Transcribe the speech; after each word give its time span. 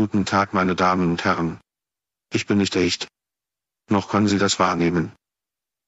Guten 0.00 0.24
Tag, 0.24 0.54
meine 0.54 0.74
Damen 0.74 1.10
und 1.10 1.24
Herren. 1.26 1.60
Ich 2.32 2.46
bin 2.46 2.56
nicht 2.56 2.74
echt. 2.74 3.06
Noch 3.90 4.08
können 4.08 4.28
Sie 4.28 4.38
das 4.38 4.58
wahrnehmen. 4.58 5.12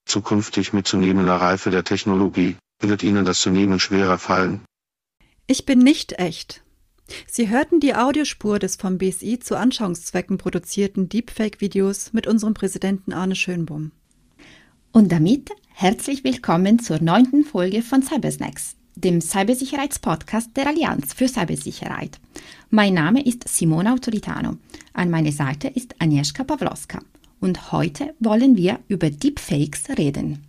Zukünftig 0.04 0.74
mit 0.74 0.86
zunehmender 0.86 1.36
Reife 1.36 1.70
der 1.70 1.82
Technologie 1.82 2.56
wird 2.78 3.02
Ihnen 3.02 3.24
das 3.24 3.40
Zunehmen 3.40 3.80
schwerer 3.80 4.18
fallen. 4.18 4.66
Ich 5.46 5.64
bin 5.64 5.78
nicht 5.78 6.18
echt. 6.18 6.62
Sie 7.26 7.48
hörten 7.48 7.80
die 7.80 7.94
Audiospur 7.94 8.58
des 8.58 8.76
vom 8.76 8.98
BSI 8.98 9.38
zu 9.38 9.56
Anschauungszwecken 9.56 10.36
produzierten 10.36 11.08
Deepfake-Videos 11.08 12.12
mit 12.12 12.26
unserem 12.26 12.52
Präsidenten 12.52 13.14
Arne 13.14 13.34
Schönbohm. 13.34 13.92
Und 14.92 15.10
damit 15.10 15.52
herzlich 15.72 16.22
willkommen 16.22 16.80
zur 16.80 17.00
neunten 17.00 17.44
Folge 17.44 17.80
von 17.80 18.02
Cybersnacks, 18.02 18.76
dem 18.94 19.20
Cybersicherheitspodcast 19.20 20.56
der 20.56 20.68
Allianz 20.68 21.14
für 21.14 21.28
Cybersicherheit. 21.28 22.20
Mein 22.70 22.94
Name 22.94 23.24
ist 23.24 23.48
Simona 23.48 23.92
Autoritano. 23.92 24.56
An 24.92 25.10
meiner 25.10 25.32
Seite 25.32 25.68
ist 25.68 25.94
Agnieszka 26.00 26.44
Pawlowska. 26.44 27.00
Und 27.40 27.72
heute 27.72 28.14
wollen 28.20 28.56
wir 28.56 28.78
über 28.88 29.10
Deepfakes 29.10 29.84
reden. 29.98 30.46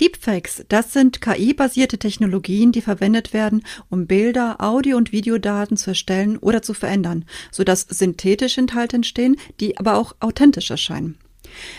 Deepfakes, 0.00 0.64
das 0.68 0.92
sind 0.92 1.20
KI-basierte 1.20 1.98
Technologien, 1.98 2.72
die 2.72 2.82
verwendet 2.82 3.32
werden, 3.32 3.62
um 3.88 4.06
Bilder, 4.06 4.60
Audio- 4.60 4.96
und 4.96 5.12
Videodaten 5.12 5.76
zu 5.76 5.90
erstellen 5.90 6.36
oder 6.38 6.62
zu 6.62 6.74
verändern, 6.74 7.24
sodass 7.50 7.86
synthetische 7.88 8.60
Inhalte 8.60 8.96
entstehen, 8.96 9.36
die 9.60 9.78
aber 9.78 9.96
auch 9.96 10.14
authentisch 10.20 10.70
erscheinen. 10.70 11.16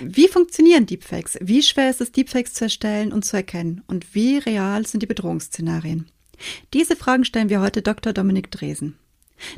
Wie 0.01 0.27
funktionieren 0.27 0.85
Deepfakes? 0.85 1.37
Wie 1.41 1.61
schwer 1.61 1.89
ist 1.89 2.01
es, 2.01 2.11
Deepfakes 2.11 2.53
zu 2.53 2.65
erstellen 2.65 3.11
und 3.13 3.25
zu 3.25 3.37
erkennen? 3.37 3.83
Und 3.87 4.13
wie 4.15 4.37
real 4.37 4.85
sind 4.85 5.01
die 5.01 5.07
Bedrohungsszenarien? 5.07 6.07
Diese 6.73 6.95
Fragen 6.95 7.25
stellen 7.25 7.49
wir 7.49 7.61
heute 7.61 7.81
Dr. 7.81 8.13
Dominik 8.13 8.51
Dresen. 8.51 8.97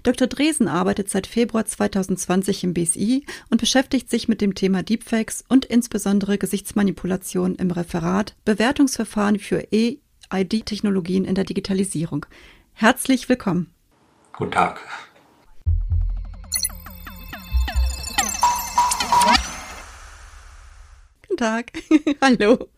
Dr. 0.03 0.27
Dresen 0.27 0.67
arbeitet 0.67 1.09
seit 1.09 1.27
Februar 1.27 1.66
2020 1.66 2.63
im 2.63 2.73
BSI 2.73 3.25
und 3.49 3.59
beschäftigt 3.59 4.09
sich 4.09 4.27
mit 4.27 4.41
dem 4.41 4.55
Thema 4.55 4.83
Deepfakes 4.83 5.44
und 5.47 5.66
insbesondere 5.66 6.38
Gesichtsmanipulation 6.38 7.55
im 7.55 7.72
Referat 7.72 8.35
Bewertungsverfahren 8.45 9.39
für 9.39 9.67
EID-Technologien 9.72 11.25
in 11.25 11.35
der 11.35 11.44
Digitalisierung. 11.44 12.25
Herzlich 12.73 13.29
willkommen. 13.29 13.72
Guten 14.33 14.52
Tag. 14.52 14.81
Guten 21.36 21.44
Tag. 21.44 21.73
Hallo. 22.22 22.69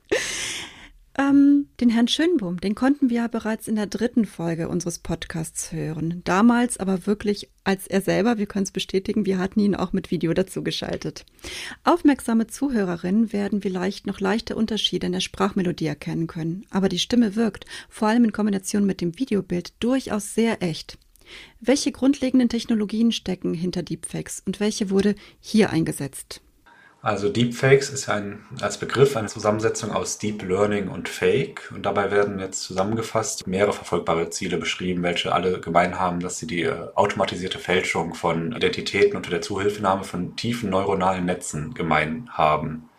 Ähm, 1.16 1.68
den 1.80 1.90
Herrn 1.90 2.08
Schönbohm, 2.08 2.60
den 2.60 2.74
konnten 2.74 3.12
wir 3.12 3.18
ja 3.18 3.28
bereits 3.28 3.68
in 3.68 3.76
der 3.76 3.86
dritten 3.86 4.26
Folge 4.26 4.68
unseres 4.68 4.98
Podcasts 4.98 5.72
hören. 5.72 6.24
Damals 6.24 6.80
aber 6.80 7.06
wirklich 7.06 7.50
als 7.64 7.86
er 7.86 8.02
selber, 8.02 8.40
wir 8.40 8.48
können 8.48 8.64
es 8.64 8.72
bestätigen, 8.72 9.28
wir 9.28 9.38
hatten 9.38 9.60
ihn 9.60 9.76
auch 9.76 9.94
mit 9.94 10.10
Video 10.10 10.34
dazu 10.34 10.64
geschaltet. 10.64 11.24
Aufmerksame 11.84 12.48
Zuhörerinnen 12.48 13.32
werden 13.32 13.62
vielleicht 13.62 14.08
noch 14.08 14.20
leichte 14.20 14.56
Unterschiede 14.56 15.06
in 15.06 15.14
der 15.14 15.20
Sprachmelodie 15.20 15.86
erkennen 15.86 16.26
können, 16.26 16.66
aber 16.72 16.90
die 16.90 16.98
Stimme 16.98 17.36
wirkt, 17.36 17.66
vor 17.90 18.08
allem 18.08 18.24
in 18.24 18.32
Kombination 18.32 18.88
mit 18.88 19.02
dem 19.02 19.20
Videobild, 19.20 19.74
durchaus 19.80 20.34
sehr 20.34 20.64
echt. 20.64 20.98
Welche 21.60 21.92
grundlegenden 21.92 22.50
Technologien 22.50 23.12
stecken 23.12 23.54
hinter 23.54 23.84
Deepfakes 23.84 24.42
und 24.48 24.60
welche 24.60 24.90
wurde 24.90 25.14
hier 25.42 25.70
eingesetzt? 25.70 26.42
Also 27.02 27.30
Deepfakes 27.30 27.90
ist 27.92 28.10
ein, 28.10 28.44
als 28.60 28.80
Begriff 28.80 29.16
eine 29.16 29.28
Zusammensetzung 29.28 29.92
aus 29.92 30.18
Deep 30.18 30.42
Learning 30.42 30.88
und 30.88 31.08
Fake. 31.08 31.72
Und 31.74 31.86
dabei 31.86 32.10
werden 32.10 32.40
jetzt 32.40 32.64
zusammengefasst 32.64 33.46
mehrere 33.46 33.74
verfolgbare 33.74 34.30
Ziele 34.32 34.58
beschrieben, 34.58 35.04
welche 35.04 35.32
alle 35.32 35.62
gemein 35.62 36.00
haben, 36.00 36.20
dass 36.20 36.40
sie 36.40 36.48
die 36.48 36.64
äh, 36.64 36.88
automatisierte 36.96 37.60
Fälschung 37.60 38.16
von 38.16 38.52
Identitäten 38.52 39.16
unter 39.16 39.30
der 39.30 39.42
Zuhilfenahme 39.42 40.04
von 40.04 40.36
tiefen 40.36 40.72
neuronalen 40.72 41.26
Netzen 41.26 41.76
gemein 41.76 42.30
haben. 42.32 42.90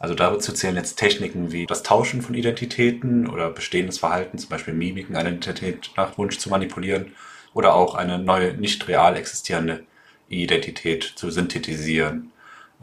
Also 0.00 0.14
dazu 0.14 0.52
zählen 0.52 0.76
jetzt 0.76 0.96
Techniken 0.96 1.52
wie 1.52 1.66
das 1.66 1.82
Tauschen 1.82 2.20
von 2.20 2.34
Identitäten 2.34 3.26
oder 3.28 3.48
bestehendes 3.50 3.98
Verhalten, 3.98 4.36
zum 4.36 4.50
Beispiel 4.50 4.74
Mimiken, 4.74 5.16
eine 5.16 5.30
Identität 5.30 5.92
nach 5.96 6.18
Wunsch 6.18 6.38
zu 6.38 6.50
manipulieren 6.50 7.12
oder 7.54 7.74
auch 7.74 7.94
eine 7.94 8.18
neue, 8.18 8.54
nicht 8.54 8.86
real 8.88 9.16
existierende 9.16 9.84
Identität 10.28 11.04
zu 11.04 11.30
synthetisieren. 11.30 12.32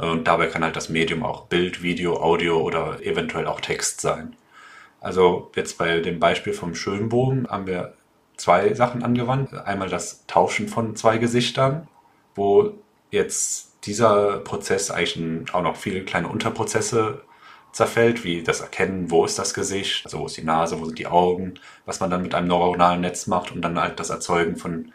Und 0.02 0.28
dabei 0.28 0.48
kann 0.48 0.64
halt 0.64 0.76
das 0.76 0.90
Medium 0.90 1.24
auch 1.24 1.46
Bild, 1.46 1.84
Video, 1.84 2.20
Audio 2.20 2.60
oder 2.60 3.00
eventuell 3.06 3.46
auch 3.46 3.62
Text 3.62 4.02
sein. 4.02 4.36
Also 5.00 5.52
jetzt 5.56 5.78
bei 5.78 6.00
dem 6.00 6.20
Beispiel 6.20 6.54
vom 6.54 6.74
Schönbohm 6.74 7.48
haben 7.48 7.68
wir 7.68 7.94
zwei 8.36 8.74
Sachen 8.74 9.04
angewandt. 9.04 9.54
Einmal 9.54 9.90
das 9.90 10.26
Tauschen 10.26 10.68
von 10.68 10.96
zwei 10.96 11.20
Gesichtern, 11.20 11.88
wo 12.34 12.74
jetzt 13.12 13.86
dieser 13.86 14.40
Prozess 14.40 14.90
eigentlich 14.90 15.54
auch 15.54 15.62
noch 15.62 15.76
viele 15.76 16.04
kleine 16.04 16.30
Unterprozesse 16.30 17.22
zerfällt, 17.72 18.24
wie 18.24 18.42
das 18.42 18.62
Erkennen, 18.62 19.12
wo 19.12 19.24
ist 19.24 19.38
das 19.38 19.54
Gesicht, 19.54 20.06
also 20.06 20.20
wo 20.20 20.26
ist 20.26 20.38
die 20.38 20.44
Nase, 20.44 20.80
wo 20.80 20.86
sind 20.86 20.98
die 20.98 21.08
Augen, 21.08 21.60
was 21.86 22.00
man 22.00 22.10
dann 22.10 22.24
mit 22.24 22.34
einem 22.34 22.48
neuronalen 22.48 23.02
Netz 23.02 23.28
macht 23.28 23.52
und 23.52 23.62
dann 23.62 23.80
halt 23.80 24.00
das 24.00 24.10
Erzeugen 24.10 24.56
von 24.56 24.94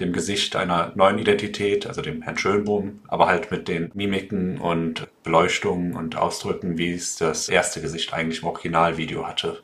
dem 0.00 0.12
Gesicht 0.12 0.54
einer 0.54 0.92
neuen 0.94 1.18
Identität, 1.18 1.86
also 1.86 2.02
dem 2.02 2.22
Herrn 2.22 2.38
Schönbohm, 2.38 3.00
aber 3.08 3.26
halt 3.26 3.50
mit 3.50 3.66
den 3.66 3.90
Mimiken 3.94 4.58
und 4.58 5.08
Beleuchtungen 5.24 5.94
und 5.94 6.16
Ausdrücken, 6.16 6.78
wie 6.78 6.92
es 6.92 7.16
das 7.16 7.48
erste 7.48 7.80
Gesicht 7.80 8.12
eigentlich 8.12 8.42
im 8.42 8.48
Originalvideo 8.48 9.26
hatte. 9.26 9.62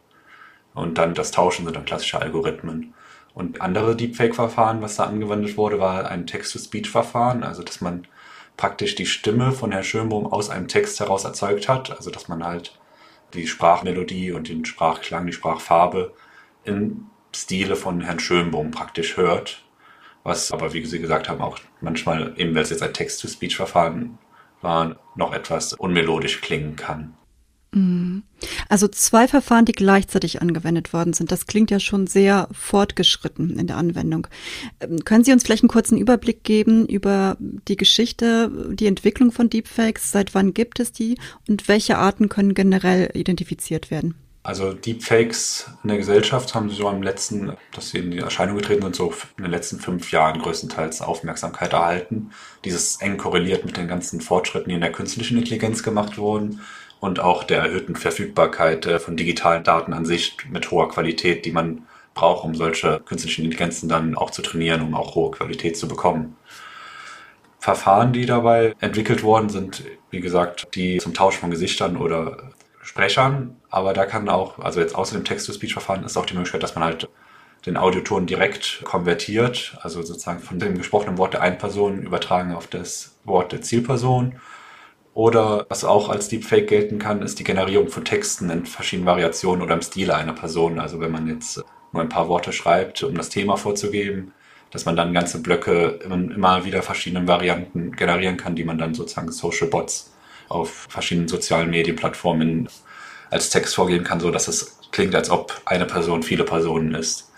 Und 0.75 0.99
dann 0.99 1.15
das 1.15 1.31
Tauschen 1.31 1.65
sind 1.65 1.77
dann 1.77 1.84
klassische 1.84 2.21
Algorithmen. 2.21 2.94
Und 3.33 3.61
andere 3.61 3.94
Deepfake-Verfahren, 3.94 4.83
was 4.83 4.97
da 4.97 5.05
angewendet 5.05 5.56
wurde, 5.56 5.78
war 5.78 6.09
ein 6.09 6.27
Text-to-Speech-Verfahren, 6.27 7.44
also 7.44 7.62
dass 7.62 7.81
man 7.81 8.06
praktisch 8.56 8.94
die 8.94 9.06
Stimme 9.06 9.53
von 9.53 9.73
Herrn 9.73 9.84
Schönbohm 9.84 10.27
aus 10.27 10.50
einem 10.50 10.69
Text 10.69 10.99
heraus 11.00 11.25
erzeugt 11.25 11.69
hat, 11.69 11.91
also 11.91 12.11
dass 12.11 12.28
man 12.28 12.44
halt 12.44 12.78
die 13.34 13.47
Sprachmelodie 13.47 14.33
und 14.33 14.49
den 14.49 14.65
Sprachklang, 14.65 15.27
die 15.27 15.33
Sprachfarbe 15.33 16.12
in 16.65 17.06
Stile 17.34 17.75
von 17.75 18.00
Herrn 18.00 18.21
Schönbohm 18.21 18.71
praktisch 18.71 19.17
hört 19.17 19.64
was 20.25 20.51
aber, 20.51 20.73
wie 20.73 20.85
Sie 20.85 20.99
gesagt 20.99 21.29
haben, 21.29 21.41
auch 21.41 21.59
manchmal, 21.81 22.35
eben 22.37 22.55
weil 22.55 22.62
es 22.62 22.71
jetzt 22.71 22.83
ein 22.83 22.95
Text-to-Speech-Verfahren 22.95 24.19
war, 24.62 24.97
noch 25.15 25.33
etwas 25.33 25.75
unmelodisch 25.75 26.41
klingen 26.41 26.75
kann. 26.75 27.15
Mhm. 27.75 28.23
Also 28.69 28.89
zwei 28.89 29.29
Verfahren, 29.29 29.65
die 29.65 29.73
gleichzeitig 29.73 30.41
angewendet 30.41 30.93
worden 30.93 31.12
sind. 31.12 31.33
Das 31.33 31.47
klingt 31.47 31.71
ja 31.71 31.81
schon 31.81 32.07
sehr 32.07 32.49
fortgeschritten 32.53 33.59
in 33.59 33.67
der 33.67 33.77
Anwendung. 33.77 34.27
Ähm, 34.81 35.05
können 35.05 35.25
Sie 35.25 35.33
uns 35.33 35.45
vielleicht 35.45 35.65
einen 35.65 35.69
kurzen 35.69 35.99
Überblick 35.99 36.45
geben 36.45 36.87
über 36.87 37.37
die 37.39 37.77
Geschichte, 37.77 38.51
die 38.73 38.87
Entwicklung 38.87 39.33
von 39.33 39.51
Deepfakes? 39.51 40.11
Seit 40.11 40.35
wann 40.35 40.55
gibt 40.55 40.81
es 40.81 40.93
die 40.93 41.19
und 41.49 41.69
welche 41.69 41.99
Arten 41.99 42.29
können 42.29 42.55
generell 42.55 43.11
identifiziert 43.15 43.91
werden? 43.91 44.15
Also 44.44 44.75
Deepfakes 44.75 45.71
in 45.82 45.88
der 45.88 45.97
Gesellschaft 45.97 46.55
haben 46.55 46.69
so 46.69 46.91
im 46.91 47.03
letzten, 47.03 47.55
dass 47.72 47.88
sie 47.88 47.99
in 47.99 48.10
die 48.10 48.19
Erscheinung 48.19 48.56
getreten 48.59 48.82
sind, 48.82 48.94
so 48.94 49.12
in 49.38 49.44
den 49.44 49.50
letzten 49.50 49.81
fünf 49.81 50.12
Jahren 50.12 50.38
größtenteils 50.38 51.00
Aufmerksamkeit 51.00 51.72
erhalten. 51.72 52.31
Dieses 52.62 52.97
eng 53.00 53.16
korreliert 53.16 53.65
mit 53.65 53.78
den 53.78 53.88
ganzen 53.88 54.21
Fortschritten, 54.21 54.69
die 54.69 54.75
in 54.75 54.82
der 54.82 54.93
künstlichen 54.93 55.38
Intelligenz 55.38 55.82
gemacht 55.82 56.19
wurden 56.19 56.60
und 57.00 57.21
auch 57.21 57.44
der 57.44 57.62
erhöhten 57.62 57.97
Verfügbarkeit 57.97 58.84
äh, 58.84 58.99
von 58.99 59.16
digitalen 59.16 59.65
Daten 59.65 59.94
an 59.94 60.05
sich 60.05 60.37
mit 60.50 60.71
hoher 60.71 60.91
Qualität, 60.91 61.47
die 61.47 61.53
man 61.53 61.87
braucht, 62.12 62.44
um 62.44 62.55
solche 62.55 63.00
künstlichen 63.00 63.47
Intelligenzen 63.47 63.88
dann 63.88 64.15
auch 64.15 64.31
zu 64.31 64.43
trainieren, 64.43 64.82
um 64.82 64.94
auch 64.94 65.15
hohe 65.15 65.31
Qualität 65.31 65.78
zu 65.78 65.88
bekommen. 65.88 66.37
Verfahren, 67.61 68.12
die 68.12 68.26
dabei 68.26 68.75
entwickelt 68.81 69.22
worden 69.22 69.49
sind, 69.49 69.84
wie 70.11 70.21
gesagt, 70.21 70.69
die 70.75 70.99
zum 70.99 71.15
Tausch 71.15 71.38
von 71.38 71.50
Gesichtern 71.50 71.97
oder 71.97 72.50
Sprechern, 72.84 73.56
aber 73.71 73.95
da 73.95 74.05
kann 74.05 74.29
auch, 74.29 74.59
also 74.59 74.79
jetzt 74.79 74.94
außer 74.94 75.17
dem 75.17 75.25
Text-to-Speech-Verfahren 75.25 76.05
ist 76.05 76.17
auch 76.17 76.26
die 76.26 76.35
Möglichkeit, 76.35 76.62
dass 76.62 76.75
man 76.75 76.85
halt 76.85 77.09
den 77.64 77.79
Audioton 77.79 78.26
direkt 78.26 78.82
konvertiert, 78.85 79.79
also 79.81 80.03
sozusagen 80.03 80.41
von 80.41 80.59
dem 80.59 80.76
gesprochenen 80.76 81.17
Wort 81.17 81.32
der 81.32 81.41
einen 81.41 81.56
Person 81.56 82.03
übertragen 82.03 82.55
auf 82.55 82.67
das 82.67 83.17
Wort 83.25 83.53
der 83.53 83.62
Zielperson. 83.62 84.37
Oder 85.14 85.64
was 85.70 85.85
auch 85.85 86.11
als 86.11 86.29
Deepfake 86.29 86.67
gelten 86.67 86.99
kann, 86.99 87.23
ist 87.23 87.38
die 87.38 87.44
Generierung 87.44 87.88
von 87.88 88.05
Texten 88.05 88.50
in 88.50 88.67
verschiedenen 88.67 89.06
Variationen 89.06 89.62
oder 89.62 89.75
im 89.75 89.82
Stile 89.82 90.14
einer 90.14 90.35
Person. 90.35 90.79
Also 90.79 91.00
wenn 91.00 91.12
man 91.12 91.26
jetzt 91.26 91.64
nur 91.93 92.03
ein 92.03 92.09
paar 92.11 92.29
Worte 92.29 92.53
schreibt, 92.53 93.03
um 93.03 93.14
das 93.14 93.31
Thema 93.31 93.56
vorzugeben, 93.56 94.32
dass 94.73 94.85
man 94.85 94.97
dann 94.97 95.14
ganze 95.14 95.41
Blöcke 95.41 96.00
immer 96.05 96.64
wieder 96.64 96.82
verschiedenen 96.82 97.29
Varianten 97.29 97.93
generieren 97.93 98.37
kann, 98.37 98.56
die 98.56 98.64
man 98.64 98.76
dann 98.76 98.93
sozusagen 98.93 99.31
Social 99.31 99.69
Bots 99.69 100.13
auf 100.49 100.87
verschiedenen 100.88 101.29
sozialen 101.29 101.70
Medienplattformen 101.70 102.69
als 103.31 103.50
Text 103.50 103.75
vorgeben 103.75 104.05
kann, 104.05 104.20
so 104.20 104.31
dass 104.31 104.49
es 104.49 104.79
klingt, 104.93 105.14
als 105.14 105.31
ob 105.31 105.61
eine 105.64 105.87
Person 105.87 106.23
viele 106.23 106.44
Personen 106.44 106.94
ist. 106.94 107.31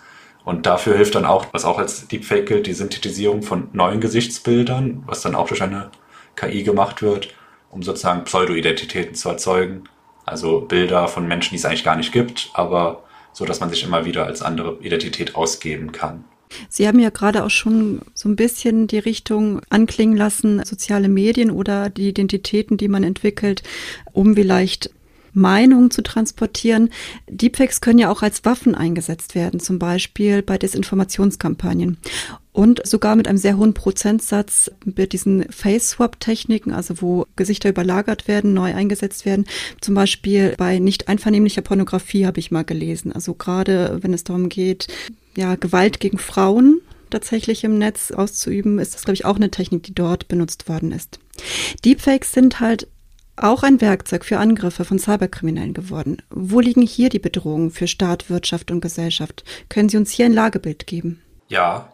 Und 0.45 0.65
dafür 0.65 0.95
hilft 0.95 1.15
dann 1.15 1.25
auch, 1.25 1.47
was 1.51 1.65
auch 1.65 1.77
als 1.77 2.07
Deepfake 2.07 2.45
gilt, 2.45 2.67
die 2.67 2.73
Synthetisierung 2.73 3.41
von 3.41 3.69
neuen 3.73 3.99
Gesichtsbildern, 3.99 5.03
was 5.05 5.21
dann 5.21 5.35
auch 5.35 5.47
durch 5.47 5.61
eine 5.61 5.91
KI 6.35 6.63
gemacht 6.63 7.01
wird, 7.01 7.33
um 7.69 7.83
sozusagen 7.83 8.23
Pseudo-Identitäten 8.23 9.15
zu 9.15 9.27
erzeugen. 9.27 9.83
Also 10.25 10.61
Bilder 10.61 11.07
von 11.07 11.27
Menschen, 11.27 11.51
die 11.51 11.57
es 11.57 11.65
eigentlich 11.65 11.83
gar 11.83 11.95
nicht 11.97 12.13
gibt, 12.13 12.49
aber 12.53 13.03
so, 13.33 13.45
dass 13.45 13.59
man 13.59 13.69
sich 13.69 13.83
immer 13.83 14.05
wieder 14.05 14.25
als 14.25 14.41
andere 14.41 14.77
Identität 14.81 15.35
ausgeben 15.35 15.91
kann. 15.91 16.23
Sie 16.69 16.87
haben 16.87 16.99
ja 16.99 17.09
gerade 17.09 17.43
auch 17.43 17.49
schon 17.49 18.01
so 18.13 18.29
ein 18.29 18.35
bisschen 18.35 18.87
die 18.87 18.99
Richtung 18.99 19.61
anklingen 19.69 20.17
lassen, 20.17 20.63
soziale 20.63 21.09
Medien 21.09 21.51
oder 21.51 21.89
die 21.89 22.09
Identitäten, 22.09 22.77
die 22.77 22.87
man 22.87 23.03
entwickelt, 23.03 23.63
um 24.13 24.35
vielleicht 24.35 24.91
Meinungen 25.37 25.91
zu 25.91 26.01
transportieren. 26.01 26.89
Deepfakes 27.29 27.79
können 27.79 27.99
ja 27.99 28.09
auch 28.09 28.23
als 28.23 28.43
Waffen 28.43 28.75
eingesetzt 28.75 29.35
werden, 29.35 29.59
zum 29.59 29.79
Beispiel 29.79 30.41
bei 30.41 30.57
Desinformationskampagnen. 30.57 31.97
Und 32.51 32.85
sogar 32.87 33.15
mit 33.15 33.27
einem 33.27 33.37
sehr 33.37 33.55
hohen 33.55 33.75
Prozentsatz 33.75 34.71
mit 34.83 35.13
diesen 35.13 35.43
Face-Swap-Techniken, 35.51 36.71
also 36.71 37.01
wo 37.03 37.27
Gesichter 37.35 37.69
überlagert 37.69 38.27
werden, 38.27 38.55
neu 38.55 38.73
eingesetzt 38.73 39.27
werden. 39.27 39.45
Zum 39.79 39.93
Beispiel 39.93 40.55
bei 40.57 40.79
nicht 40.79 41.07
einvernehmlicher 41.07 41.61
Pornografie 41.61 42.25
habe 42.25 42.39
ich 42.39 42.49
mal 42.49 42.63
gelesen. 42.63 43.11
Also 43.11 43.35
gerade 43.35 43.99
wenn 44.01 44.11
es 44.11 44.23
darum 44.23 44.49
geht, 44.49 44.87
ja, 45.37 45.55
Gewalt 45.55 45.99
gegen 45.99 46.17
Frauen 46.17 46.81
tatsächlich 47.09 47.63
im 47.63 47.77
Netz 47.77 48.11
auszuüben, 48.11 48.79
ist 48.79 48.95
das, 48.95 49.03
glaube 49.03 49.13
ich, 49.13 49.23
auch 49.23 49.37
eine 49.37 49.51
Technik, 49.51 49.83
die 49.83 49.95
dort 49.95 50.27
benutzt 50.27 50.67
worden 50.67 50.91
ist. 50.91 51.19
Deepfakes 51.85 52.33
sind 52.33 52.59
halt 52.59 52.87
auch 53.37 53.61
ein 53.61 53.79
Werkzeug 53.81 54.25
für 54.25 54.39
Angriffe 54.39 54.83
von 54.83 54.97
Cyberkriminellen 54.97 55.75
geworden. 55.75 56.17
Wo 56.31 56.59
liegen 56.59 56.81
hier 56.81 57.09
die 57.09 57.19
Bedrohungen 57.19 57.69
für 57.69 57.87
Staat, 57.87 58.29
Wirtschaft 58.31 58.71
und 58.71 58.81
Gesellschaft? 58.81 59.43
Können 59.69 59.89
Sie 59.89 59.97
uns 59.97 60.11
hier 60.11 60.25
ein 60.25 60.33
Lagebild 60.33 60.87
geben? 60.87 61.21
Ja, 61.47 61.93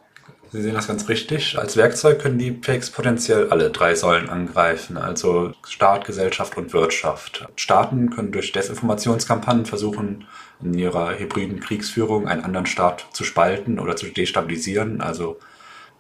Sie 0.53 0.61
sehen 0.61 0.75
das 0.75 0.87
ganz 0.87 1.09
richtig. 1.09 1.57
Als 1.57 1.75
Werkzeug 1.75 2.19
können 2.19 2.37
die 2.37 2.59
Fakes 2.61 2.91
potenziell 2.91 3.49
alle 3.49 3.71
drei 3.71 3.95
Säulen 3.95 4.29
angreifen, 4.29 4.97
also 4.97 5.51
Staat, 5.67 6.05
Gesellschaft 6.05 6.55
und 6.57 6.73
Wirtschaft. 6.73 7.47
Staaten 7.55 8.11
können 8.11 8.31
durch 8.31 8.51
Desinformationskampagnen 8.51 9.65
versuchen, 9.65 10.27
in 10.63 10.73
ihrer 10.73 11.17
hybriden 11.17 11.59
Kriegsführung 11.59 12.27
einen 12.27 12.43
anderen 12.43 12.65
Staat 12.65 13.07
zu 13.13 13.23
spalten 13.23 13.79
oder 13.79 13.95
zu 13.95 14.07
destabilisieren, 14.07 15.01
also 15.01 15.37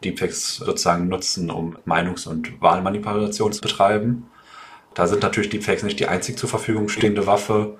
Deepfakes 0.03 0.57
sozusagen 0.57 1.07
nutzen, 1.07 1.49
um 1.49 1.77
Meinungs- 1.85 2.27
und 2.27 2.61
Wahlmanipulation 2.61 3.53
zu 3.53 3.61
betreiben. 3.61 4.27
Da 4.93 5.07
sind 5.07 5.23
natürlich 5.23 5.49
Deepfakes 5.49 5.83
nicht 5.83 5.99
die 5.99 6.07
einzig 6.07 6.37
zur 6.37 6.49
Verfügung 6.49 6.89
stehende 6.89 7.25
Waffe. 7.25 7.77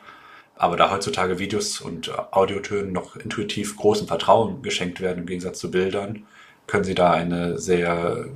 Aber 0.56 0.78
da 0.78 0.92
heutzutage 0.92 1.40
Videos 1.40 1.82
und 1.82 2.12
Audiotönen 2.32 2.94
noch 2.94 3.16
intuitiv 3.16 3.76
großem 3.76 4.08
Vertrauen 4.08 4.62
geschenkt 4.62 5.02
werden 5.02 5.20
im 5.20 5.26
Gegensatz 5.26 5.60
zu 5.60 5.72
Bildern, 5.72 6.26
können 6.68 6.84
sie 6.84 6.96
da 6.96 7.12
eine 7.12 7.58
sehr 7.58 8.34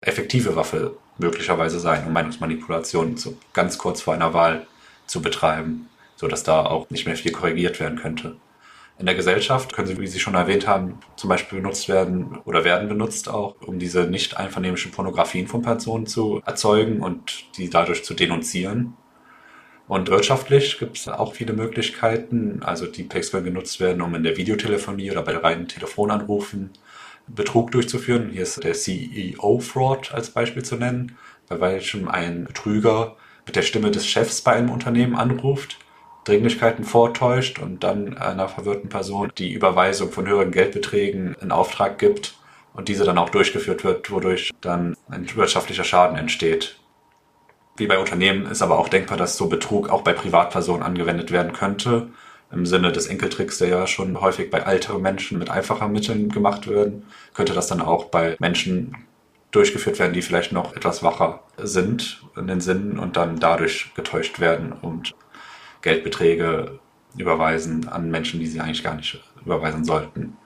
effektive 0.00 0.56
Waffe 0.56 0.96
möglicherweise 1.18 1.78
sein, 1.78 2.06
um 2.06 2.12
Meinungsmanipulationen 2.12 3.16
ganz 3.52 3.78
kurz 3.78 4.00
vor 4.02 4.14
einer 4.14 4.34
Wahl 4.34 4.66
zu 5.06 5.22
betreiben, 5.22 5.88
sodass 6.20 6.42
da 6.42 6.66
auch 6.66 6.90
nicht 6.90 7.06
mehr 7.06 7.16
viel 7.16 7.32
korrigiert 7.32 7.80
werden 7.80 7.98
könnte. 7.98 8.36
In 8.98 9.06
der 9.06 9.14
Gesellschaft 9.14 9.72
können 9.72 9.88
sie, 9.88 9.98
wie 9.98 10.06
Sie 10.06 10.20
schon 10.20 10.34
erwähnt 10.34 10.66
haben, 10.66 10.98
zum 11.16 11.30
Beispiel 11.30 11.60
benutzt 11.60 11.88
werden 11.88 12.36
oder 12.44 12.62
werden 12.62 12.90
benutzt 12.90 13.30
auch, 13.30 13.54
um 13.62 13.78
diese 13.78 14.02
nicht 14.02 14.36
einvernehmlichen 14.36 14.92
Pornografien 14.92 15.48
von 15.48 15.62
Personen 15.62 16.06
zu 16.06 16.42
erzeugen 16.44 17.00
und 17.00 17.56
die 17.56 17.70
dadurch 17.70 18.04
zu 18.04 18.12
denunzieren. 18.12 18.92
Und 19.88 20.10
wirtschaftlich 20.10 20.78
gibt 20.78 20.98
es 20.98 21.08
auch 21.08 21.32
viele 21.32 21.54
Möglichkeiten. 21.54 22.62
Also 22.62 22.84
die 22.84 23.04
Packs 23.04 23.30
können 23.30 23.46
genutzt 23.46 23.80
werden, 23.80 24.02
um 24.02 24.14
in 24.14 24.22
der 24.22 24.36
Videotelefonie 24.36 25.10
oder 25.10 25.22
bei 25.22 25.34
reinen 25.34 25.68
Telefonanrufen 25.68 26.70
Betrug 27.28 27.70
durchzuführen. 27.70 28.28
Hier 28.30 28.42
ist 28.42 28.62
der 28.62 28.74
CEO-Fraud 28.74 30.12
als 30.12 30.30
Beispiel 30.30 30.64
zu 30.64 30.76
nennen, 30.76 31.16
bei 31.48 31.58
welchem 31.60 32.08
ein 32.08 32.44
Betrüger 32.44 33.16
mit 33.46 33.56
der 33.56 33.62
Stimme 33.62 33.90
des 33.90 34.06
Chefs 34.06 34.42
bei 34.42 34.52
einem 34.52 34.68
Unternehmen 34.68 35.16
anruft, 35.16 35.78
Dringlichkeiten 36.24 36.84
vortäuscht 36.84 37.58
und 37.58 37.82
dann 37.82 38.16
einer 38.18 38.48
verwirrten 38.48 38.88
Person 38.88 39.32
die 39.38 39.52
Überweisung 39.52 40.12
von 40.12 40.26
höheren 40.26 40.50
Geldbeträgen 40.50 41.36
in 41.40 41.52
Auftrag 41.52 41.98
gibt 41.98 42.34
und 42.74 42.88
diese 42.88 43.04
dann 43.04 43.18
auch 43.18 43.30
durchgeführt 43.30 43.84
wird, 43.84 44.10
wodurch 44.10 44.50
dann 44.60 44.96
ein 45.08 45.26
wirtschaftlicher 45.34 45.84
Schaden 45.84 46.16
entsteht. 46.16 46.76
Wie 47.76 47.86
bei 47.86 47.98
Unternehmen 47.98 48.46
ist 48.46 48.62
aber 48.62 48.78
auch 48.78 48.88
denkbar, 48.88 49.16
dass 49.16 49.36
so 49.36 49.48
Betrug 49.48 49.88
auch 49.88 50.02
bei 50.02 50.12
Privatpersonen 50.12 50.82
angewendet 50.82 51.30
werden 51.30 51.52
könnte 51.52 52.08
im 52.52 52.66
Sinne 52.66 52.92
des 52.92 53.06
Enkeltricks, 53.06 53.58
der 53.58 53.68
ja 53.68 53.86
schon 53.86 54.20
häufig 54.20 54.50
bei 54.50 54.58
älteren 54.58 55.02
Menschen 55.02 55.38
mit 55.38 55.50
einfachen 55.50 55.92
Mitteln 55.92 56.28
gemacht 56.28 56.68
werden, 56.68 57.04
könnte 57.32 57.54
das 57.54 57.68
dann 57.68 57.80
auch 57.80 58.06
bei 58.06 58.36
Menschen 58.38 58.96
durchgeführt 59.50 59.98
werden, 59.98 60.12
die 60.12 60.22
vielleicht 60.22 60.52
noch 60.52 60.76
etwas 60.76 61.02
wacher 61.02 61.42
sind 61.56 62.22
in 62.36 62.46
den 62.46 62.60
Sinnen 62.60 62.98
und 62.98 63.16
dann 63.16 63.38
dadurch 63.38 63.92
getäuscht 63.94 64.40
werden 64.40 64.72
und 64.72 65.14
Geldbeträge 65.82 66.78
überweisen 67.16 67.88
an 67.88 68.10
Menschen, 68.10 68.40
die 68.40 68.46
sie 68.46 68.60
eigentlich 68.60 68.84
gar 68.84 68.94
nicht 68.94 69.22
überweisen 69.44 69.84
sollten. 69.84 70.36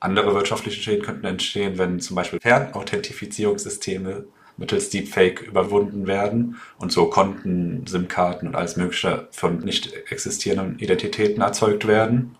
Andere 0.00 0.34
wirtschaftliche 0.34 0.80
Schäden 0.80 1.04
könnten 1.04 1.26
entstehen, 1.26 1.78
wenn 1.78 2.00
zum 2.00 2.16
Beispiel 2.16 2.40
Fernauthentifizierungssysteme 2.40 4.26
mittels 4.56 4.90
Deepfake 4.90 5.42
überwunden 5.42 6.06
werden 6.06 6.56
und 6.78 6.92
so 6.92 7.06
Konten, 7.06 7.86
SIM-Karten 7.86 8.46
und 8.46 8.56
alles 8.56 8.76
Mögliche 8.76 9.28
von 9.30 9.58
nicht 9.58 9.92
existierenden 10.10 10.78
Identitäten 10.78 11.42
erzeugt 11.42 11.86
werden. 11.86 12.36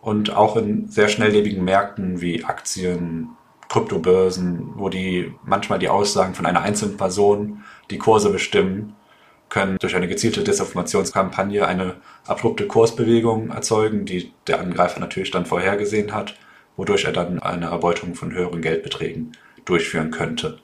Und 0.00 0.34
auch 0.34 0.56
in 0.56 0.88
sehr 0.88 1.08
schnelllebigen 1.08 1.64
Märkten 1.64 2.20
wie 2.20 2.44
Aktien, 2.44 3.30
Kryptobörsen, 3.68 4.72
wo 4.76 4.88
die 4.88 5.32
manchmal 5.44 5.78
die 5.78 5.88
Aussagen 5.88 6.34
von 6.34 6.44
einer 6.44 6.62
einzelnen 6.62 6.96
Person 6.96 7.62
die 7.90 7.98
Kurse 7.98 8.30
bestimmen, 8.30 8.96
können 9.52 9.76
durch 9.78 9.94
eine 9.94 10.08
gezielte 10.08 10.42
Desinformationskampagne 10.42 11.66
eine 11.66 11.96
abrupte 12.26 12.66
Kursbewegung 12.66 13.50
erzeugen, 13.50 14.06
die 14.06 14.32
der 14.46 14.60
Angreifer 14.60 14.98
natürlich 14.98 15.30
dann 15.30 15.44
vorhergesehen 15.44 16.14
hat, 16.14 16.36
wodurch 16.78 17.04
er 17.04 17.12
dann 17.12 17.38
eine 17.38 17.66
Erbeutung 17.66 18.14
von 18.14 18.32
höheren 18.32 18.62
Geldbeträgen 18.62 19.36
durchführen 19.66 20.10
könnte. 20.10 20.58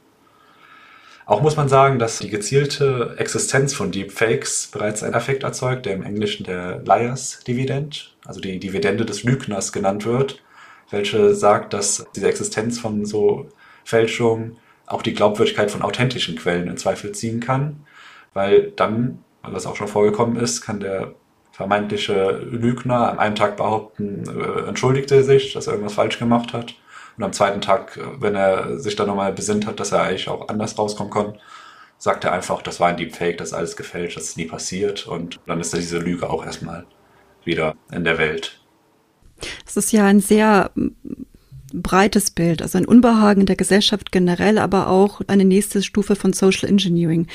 Auch 1.26 1.42
muss 1.42 1.58
man 1.58 1.68
sagen, 1.68 1.98
dass 1.98 2.20
die 2.20 2.30
gezielte 2.30 3.14
Existenz 3.18 3.74
von 3.74 3.92
Deepfakes 3.92 4.68
bereits 4.68 5.02
einen 5.02 5.12
Effekt 5.12 5.42
erzeugt, 5.42 5.84
der 5.84 5.92
im 5.92 6.02
Englischen 6.02 6.44
der 6.44 6.82
Liars 6.82 7.40
Dividend, 7.46 8.14
also 8.24 8.40
die 8.40 8.58
Dividende 8.58 9.04
des 9.04 9.22
Lügners 9.22 9.70
genannt 9.70 10.06
wird, 10.06 10.42
welche 10.88 11.34
sagt, 11.34 11.74
dass 11.74 12.06
diese 12.16 12.28
Existenz 12.28 12.78
von 12.78 13.04
so 13.04 13.50
Fälschungen 13.84 14.56
auch 14.86 15.02
die 15.02 15.12
Glaubwürdigkeit 15.12 15.70
von 15.70 15.82
authentischen 15.82 16.36
Quellen 16.36 16.68
in 16.68 16.78
Zweifel 16.78 17.12
ziehen 17.12 17.40
kann, 17.40 17.84
weil 18.38 18.72
dann, 18.76 19.24
weil 19.42 19.52
das 19.52 19.66
auch 19.66 19.76
schon 19.76 19.88
vorgekommen 19.88 20.36
ist, 20.36 20.62
kann 20.62 20.80
der 20.80 21.14
vermeintliche 21.50 22.38
Lügner 22.38 23.10
an 23.10 23.18
einem 23.18 23.34
Tag 23.34 23.56
behaupten, 23.56 24.22
äh, 24.28 24.68
entschuldigte 24.68 25.24
sich, 25.24 25.52
dass 25.52 25.66
er 25.66 25.72
irgendwas 25.72 25.94
falsch 25.94 26.18
gemacht 26.18 26.52
hat 26.52 26.74
und 27.18 27.24
am 27.24 27.32
zweiten 27.32 27.60
Tag, 27.60 27.98
wenn 28.20 28.36
er 28.36 28.78
sich 28.78 28.94
dann 28.94 29.08
nochmal 29.08 29.32
besinnt 29.32 29.66
hat, 29.66 29.80
dass 29.80 29.90
er 29.90 30.02
eigentlich 30.02 30.28
auch 30.28 30.48
anders 30.48 30.78
rauskommen 30.78 31.12
kann, 31.12 31.34
sagt 31.98 32.22
er 32.22 32.32
einfach, 32.32 32.62
das 32.62 32.78
war 32.78 32.88
ein 32.88 32.96
Deepfake, 32.96 33.38
das 33.38 33.48
ist 33.48 33.54
alles 33.54 33.76
gefälscht, 33.76 34.16
das 34.16 34.24
ist 34.24 34.36
nie 34.36 34.44
passiert. 34.44 35.08
Und 35.08 35.40
dann 35.46 35.58
ist 35.58 35.74
diese 35.74 35.98
Lüge 35.98 36.30
auch 36.30 36.46
erstmal 36.46 36.86
wieder 37.44 37.74
in 37.90 38.04
der 38.04 38.18
Welt. 38.18 38.60
Das 39.64 39.76
ist 39.76 39.90
ja 39.90 40.06
ein 40.06 40.20
sehr 40.20 40.70
breites 41.72 42.30
Bild, 42.30 42.62
also 42.62 42.78
ein 42.78 42.86
Unbehagen 42.86 43.46
der 43.46 43.56
Gesellschaft 43.56 44.12
generell, 44.12 44.58
aber 44.58 44.88
auch 44.88 45.20
eine 45.26 45.44
nächste 45.44 45.82
Stufe 45.82 46.14
von 46.14 46.32
Social 46.32 46.68
Engineering. 46.68 47.26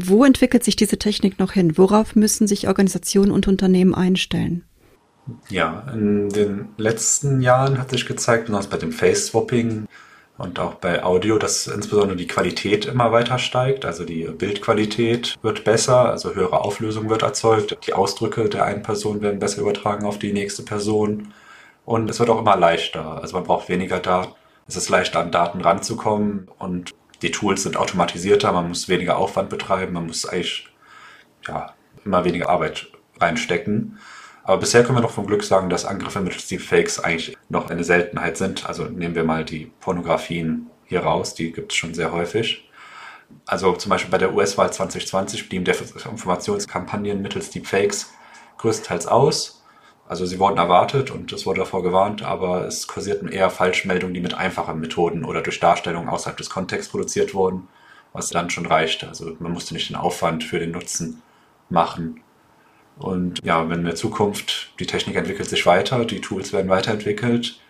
Wo 0.00 0.24
entwickelt 0.24 0.62
sich 0.62 0.76
diese 0.76 0.98
Technik 0.98 1.40
noch 1.40 1.52
hin? 1.52 1.76
Worauf 1.76 2.14
müssen 2.14 2.46
sich 2.46 2.68
Organisationen 2.68 3.32
und 3.32 3.48
Unternehmen 3.48 3.94
einstellen? 3.94 4.64
Ja, 5.48 5.84
in 5.92 6.28
den 6.28 6.68
letzten 6.76 7.42
Jahren 7.42 7.78
hat 7.78 7.90
sich 7.90 8.06
gezeigt, 8.06 8.46
besonders 8.46 8.68
bei 8.68 8.76
dem 8.76 8.92
Face-Swapping 8.92 9.86
und 10.38 10.60
auch 10.60 10.74
bei 10.74 11.02
Audio, 11.02 11.36
dass 11.36 11.66
insbesondere 11.66 12.16
die 12.16 12.28
Qualität 12.28 12.86
immer 12.86 13.10
weiter 13.10 13.38
steigt. 13.38 13.84
Also 13.84 14.04
die 14.04 14.22
Bildqualität 14.22 15.36
wird 15.42 15.64
besser, 15.64 16.10
also 16.10 16.32
höhere 16.32 16.60
Auflösung 16.60 17.10
wird 17.10 17.22
erzeugt. 17.22 17.76
Die 17.86 17.92
Ausdrücke 17.92 18.48
der 18.48 18.64
einen 18.64 18.82
Person 18.82 19.20
werden 19.20 19.40
besser 19.40 19.62
übertragen 19.62 20.06
auf 20.06 20.18
die 20.20 20.32
nächste 20.32 20.62
Person. 20.62 21.34
Und 21.84 22.08
es 22.08 22.20
wird 22.20 22.30
auch 22.30 22.40
immer 22.40 22.56
leichter. 22.56 23.20
Also 23.20 23.34
man 23.34 23.44
braucht 23.44 23.68
weniger 23.68 23.98
Daten. 23.98 24.32
Es 24.68 24.76
ist 24.76 24.90
leichter 24.90 25.20
an 25.20 25.32
Daten 25.32 25.60
ranzukommen 25.60 26.48
und 26.58 26.94
die 27.22 27.30
Tools 27.30 27.62
sind 27.62 27.76
automatisierter. 27.76 28.52
Man 28.52 28.68
muss 28.68 28.88
weniger 28.88 29.16
Aufwand 29.16 29.50
betreiben. 29.50 29.92
Man 29.92 30.06
muss 30.06 30.26
eigentlich 30.26 30.68
ja, 31.46 31.74
immer 32.04 32.24
weniger 32.24 32.48
Arbeit 32.48 32.88
reinstecken. 33.20 33.98
Aber 34.44 34.58
bisher 34.58 34.82
können 34.82 34.96
wir 34.96 35.02
noch 35.02 35.10
vom 35.10 35.26
Glück 35.26 35.44
sagen, 35.44 35.68
dass 35.68 35.84
Angriffe 35.84 36.20
mit 36.20 36.50
Deepfakes 36.50 37.00
eigentlich 37.00 37.36
noch 37.48 37.68
eine 37.68 37.84
Seltenheit 37.84 38.38
sind. 38.38 38.66
Also 38.66 38.84
nehmen 38.84 39.14
wir 39.14 39.24
mal 39.24 39.44
die 39.44 39.70
Pornografien 39.80 40.70
hier 40.86 41.00
raus, 41.00 41.34
die 41.34 41.52
gibt 41.52 41.72
es 41.72 41.76
schon 41.76 41.92
sehr 41.92 42.12
häufig. 42.12 42.66
Also 43.44 43.72
zum 43.74 43.90
Beispiel 43.90 44.10
bei 44.10 44.16
der 44.16 44.34
US-Wahl 44.34 44.72
2020 44.72 45.50
blieben 45.50 45.66
Desinformationskampagnen 45.66 47.20
mittels 47.20 47.50
Deepfakes 47.50 48.10
größtenteils 48.56 49.06
aus. 49.06 49.57
Also 50.08 50.24
sie 50.26 50.38
wurden 50.38 50.58
erwartet 50.58 51.10
und 51.10 51.32
es 51.32 51.44
wurde 51.44 51.60
davor 51.60 51.82
gewarnt, 51.82 52.22
aber 52.22 52.66
es 52.66 52.86
kursierten 52.86 53.28
eher 53.28 53.50
Falschmeldungen, 53.50 54.14
die 54.14 54.20
mit 54.20 54.34
einfachen 54.34 54.80
Methoden 54.80 55.24
oder 55.24 55.42
durch 55.42 55.60
Darstellungen 55.60 56.08
außerhalb 56.08 56.36
des 56.36 56.50
Kontexts 56.50 56.90
produziert 56.90 57.34
wurden, 57.34 57.68
was 58.12 58.30
dann 58.30 58.50
schon 58.50 58.66
reichte. 58.66 59.08
Also 59.08 59.36
man 59.38 59.52
musste 59.52 59.74
nicht 59.74 59.90
den 59.90 59.96
Aufwand 59.96 60.44
für 60.44 60.58
den 60.58 60.70
Nutzen 60.70 61.22
machen. 61.68 62.20
Und 62.98 63.44
ja, 63.44 63.68
wenn 63.68 63.80
in 63.80 63.84
der 63.84 63.94
Zukunft 63.94 64.72
die 64.80 64.86
Technik 64.86 65.16
entwickelt 65.16 65.48
sich 65.48 65.66
weiter, 65.66 66.04
die 66.04 66.20
Tools 66.20 66.52
werden 66.52 66.70
weiterentwickelt, 66.70 67.60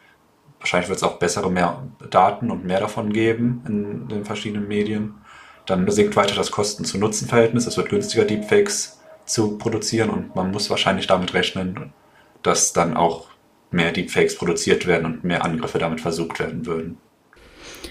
Wahrscheinlich 0.61 0.89
wird 0.89 0.99
es 0.99 1.05
auch 1.05 1.19
bessere 1.19 1.51
mehr 1.51 1.83
Daten 2.11 2.51
und 2.51 2.65
mehr 2.65 2.81
davon 2.81 3.13
geben 3.13 3.63
in 3.67 4.09
den 4.09 4.25
verschiedenen 4.25 4.67
Medien. 4.67 5.15
Dann 5.67 5.89
sinkt 5.91 6.17
weiter 6.17 6.35
das 6.35 6.51
Kosten-zu-Nutzen-Verhältnis. 6.51 7.67
Es 7.67 7.77
wird 7.77 7.91
günstiger, 7.91 8.25
Deepfakes 8.25 9.01
zu 9.25 9.59
produzieren 9.59 10.11
und 10.11 10.35
man 10.35 10.51
muss 10.51 10.71
wahrscheinlich 10.71 11.07
damit 11.07 11.35
rechnen, 11.35 11.93
dass 12.43 12.73
dann 12.73 12.97
auch 12.97 13.29
mehr 13.71 13.93
Deepfakes 13.93 14.37
produziert 14.37 14.87
werden 14.87 15.05
und 15.05 15.25
mehr 15.25 15.45
Angriffe 15.45 15.79
damit 15.79 16.01
versucht 16.01 16.39
werden 16.41 16.67
würden. 16.67 16.99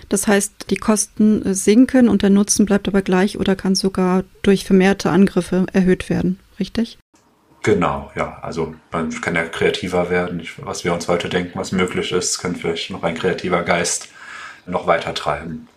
Das 0.10 0.27
heißt, 0.27 0.70
die 0.70 0.77
Kosten 0.77 1.54
sinken 1.54 2.10
und 2.10 2.22
der 2.22 2.30
Nutzen 2.30 2.66
bleibt 2.66 2.88
aber 2.88 3.01
gleich 3.01 3.38
oder 3.38 3.56
kann 3.56 3.75
sogar 3.75 4.24
durch 4.42 4.66
vermehrte 4.66 5.10
Angriffe 5.10 5.66
erhöht 5.74 6.10
werden, 6.10 6.39
richtig? 6.60 6.98
Genau, 7.63 8.12
ja. 8.16 8.39
Also 8.42 8.75
man 8.92 9.10
kann 9.22 9.36
ja 9.36 9.44
kreativer 9.44 10.10
werden. 10.10 10.48
Was 10.60 10.86
wir 10.86 10.94
uns 10.94 11.08
heute 11.08 11.27
denken, 11.27 11.60
was 11.60 11.72
möglich 11.74 12.12
ist, 12.12 12.39
kann 12.39 12.56
vielleicht 12.56 12.92
noch 12.92 13.04
ein 13.04 13.16
kreativer 13.16 13.63
Geist 13.63 14.10
noch 14.66 14.88
weiter 14.88 15.13
treiben. 15.13 15.68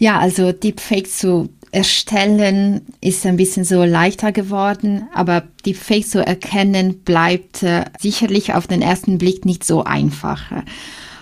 Ja, 0.00 0.18
also 0.18 0.50
Deepfakes 0.50 1.18
zu 1.18 1.50
erstellen 1.72 2.80
ist 3.02 3.26
ein 3.26 3.36
bisschen 3.36 3.64
so 3.64 3.84
leichter 3.84 4.32
geworden, 4.32 5.06
aber 5.12 5.44
Deepfakes 5.66 6.08
zu 6.08 6.26
erkennen 6.26 7.00
bleibt 7.00 7.62
äh, 7.62 7.84
sicherlich 7.98 8.54
auf 8.54 8.66
den 8.66 8.80
ersten 8.80 9.18
Blick 9.18 9.44
nicht 9.44 9.62
so 9.62 9.84
einfach. 9.84 10.50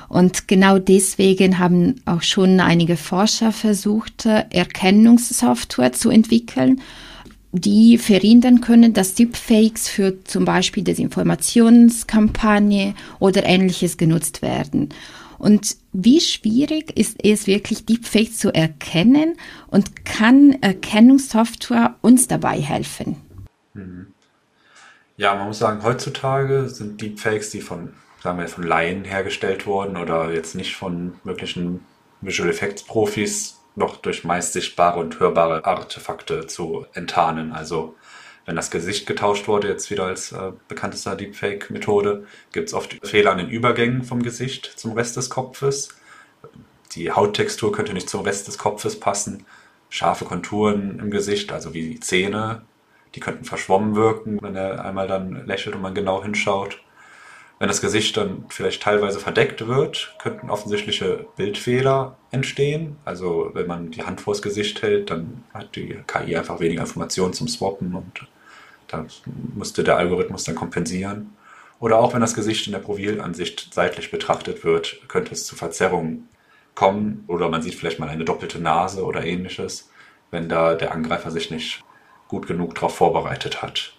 Und 0.09 0.47
genau 0.47 0.79
deswegen 0.79 1.59
haben 1.59 1.97
auch 2.07 2.23
schon 2.23 2.61
einige 2.61 2.97
Forscher 2.97 3.51
versucht, 3.51 4.27
äh, 4.27 4.45
Erkennungssoftware 4.51 5.93
zu 5.93 6.11
entwickeln, 6.11 6.81
die 7.53 7.99
verhindern 7.99 8.61
können, 8.61 8.93
dass 8.93 9.15
Deepfakes 9.15 9.89
für 9.89 10.23
zum 10.25 10.45
Beispiel 10.45 10.85
Desinformationskampagne 10.85 12.95
oder 13.19 13.45
ähnliches 13.45 13.97
genutzt 13.97 14.43
werden. 14.43 14.91
Und 15.39 15.77
wie 15.93 16.21
schwierig 16.21 16.97
ist 16.97 17.17
es 17.23 17.47
wirklich, 17.47 17.87
Deepfakes 17.87 18.39
zu 18.39 18.53
erkennen 18.53 19.37
und 19.69 20.05
kann 20.05 20.59
Erkennungssoftware 20.61 21.95
uns 22.03 22.29
dabei 22.29 22.61
helfen? 22.61 23.17
Mhm. 23.75 24.09
Ja, 25.17 25.35
man 25.35 25.49
muss 25.49 25.59
sagen, 25.59 25.83
heutzutage 25.83 26.69
sind 26.69 27.01
Deepfakes, 27.01 27.51
die 27.51 27.61
von, 27.61 27.93
sagen 28.23 28.39
wir, 28.39 28.49
von 28.49 28.65
Laien 28.65 29.05
hergestellt 29.05 29.67
wurden 29.67 29.97
oder 29.97 30.33
jetzt 30.33 30.55
nicht 30.55 30.77
von 30.77 31.15
wirklichen 31.25 31.81
Visual 32.21 32.51
Effects 32.51 32.83
Profis, 32.83 33.58
noch 33.79 33.97
durch 33.97 34.25
meist 34.25 34.53
sichtbare 34.53 34.99
und 35.01 35.19
hörbare 35.21 35.65
Artefakte 35.65 36.47
zu 36.47 36.87
enttarnen. 36.93 37.53
Also 37.53 37.95
wenn 38.45 38.57
das 38.57 38.71
Gesicht 38.71 39.07
getauscht 39.07 39.47
wurde, 39.47 39.69
jetzt 39.69 39.91
wieder 39.91 40.07
als 40.07 40.33
äh, 40.33 40.53
bekanntester 40.69 41.17
Deepfake-Methode, 41.17 42.27
gibt 42.53 42.69
es 42.69 42.75
oft 42.75 42.99
Fehler 43.07 43.33
an 43.33 43.39
den 43.39 43.51
Übergängen 43.51 44.05
vom 44.05 44.23
Gesicht 44.23 44.73
zum 44.77 44.93
Rest 44.93 45.17
des 45.17 45.29
Kopfes. 45.31 45.91
Die 46.93 47.13
Hauttextur 47.13 47.73
könnte 47.73 47.93
nicht 47.93 48.09
zum 48.09 48.23
Rest 48.23 48.49
des 48.49 48.57
Kopfes 48.57 48.99
passen. 48.99 49.45
Scharfe 49.91 50.25
Konturen 50.25 50.99
im 50.99 51.11
Gesicht, 51.11 51.53
also 51.53 51.75
wie 51.75 51.91
die 51.91 52.01
Zähne, 52.01 52.63
die 53.15 53.21
könnten 53.21 53.45
verschwommen 53.45 53.95
wirken, 53.95 54.39
wenn 54.41 54.57
er 54.57 54.85
einmal 54.85 55.09
dann 55.09 55.47
lächelt 55.47 55.77
und 55.77 55.83
man 55.83 55.95
genau 55.95 56.23
hinschaut. 56.23 56.81
Wenn 57.59 57.69
das 57.69 57.81
Gesicht 57.81 58.17
dann 58.17 58.45
vielleicht 58.51 58.83
teilweise 58.83 59.19
verdeckt 59.19 59.67
wird, 59.67 60.15
könnten 60.19 60.49
offensichtliche 60.49 61.27
Bildfehler 61.37 62.17
entstehen. 62.31 62.97
Also 63.05 63.51
wenn 63.53 63.67
man 63.67 63.91
die 63.91 64.05
Hand 64.05 64.21
vors 64.21 64.43
Gesicht 64.43 64.83
hält, 64.83 65.11
dann 65.11 65.43
hat 65.53 65.75
die 65.75 65.99
KI 66.07 66.37
einfach 66.37 66.61
weniger 66.61 66.83
Informationen 66.83 67.33
zum 67.33 67.49
Swappen 67.49 67.95
und 67.95 68.27
da 68.87 69.05
musste 69.55 69.83
der 69.83 69.97
Algorithmus 69.97 70.45
dann 70.45 70.55
kompensieren. 70.55 71.35
Oder 71.81 71.99
auch 71.99 72.15
wenn 72.15 72.21
das 72.21 72.35
Gesicht 72.35 72.67
in 72.67 72.73
der 72.73 72.81
Profilansicht 72.81 73.73
seitlich 73.73 74.11
betrachtet 74.11 74.65
wird, 74.65 75.01
könnte 75.09 75.33
es 75.33 75.45
zu 75.45 75.57
Verzerrungen 75.57 76.29
kommen. 76.75 77.25
Oder 77.27 77.49
man 77.49 77.63
sieht 77.63 77.75
vielleicht 77.75 77.99
mal 77.99 78.09
eine 78.09 78.25
doppelte 78.25 78.61
Nase 78.61 79.05
oder 79.05 79.25
ähnliches, 79.25 79.91
wenn 80.31 80.49
da 80.49 80.75
der 80.75 80.93
Angreifer 80.93 81.31
sich 81.31 81.51
nicht 81.51 81.83
gut 82.29 82.47
genug 82.47 82.75
darauf 82.77 82.95
vorbereitet 82.95 83.63
hat. 83.63 83.98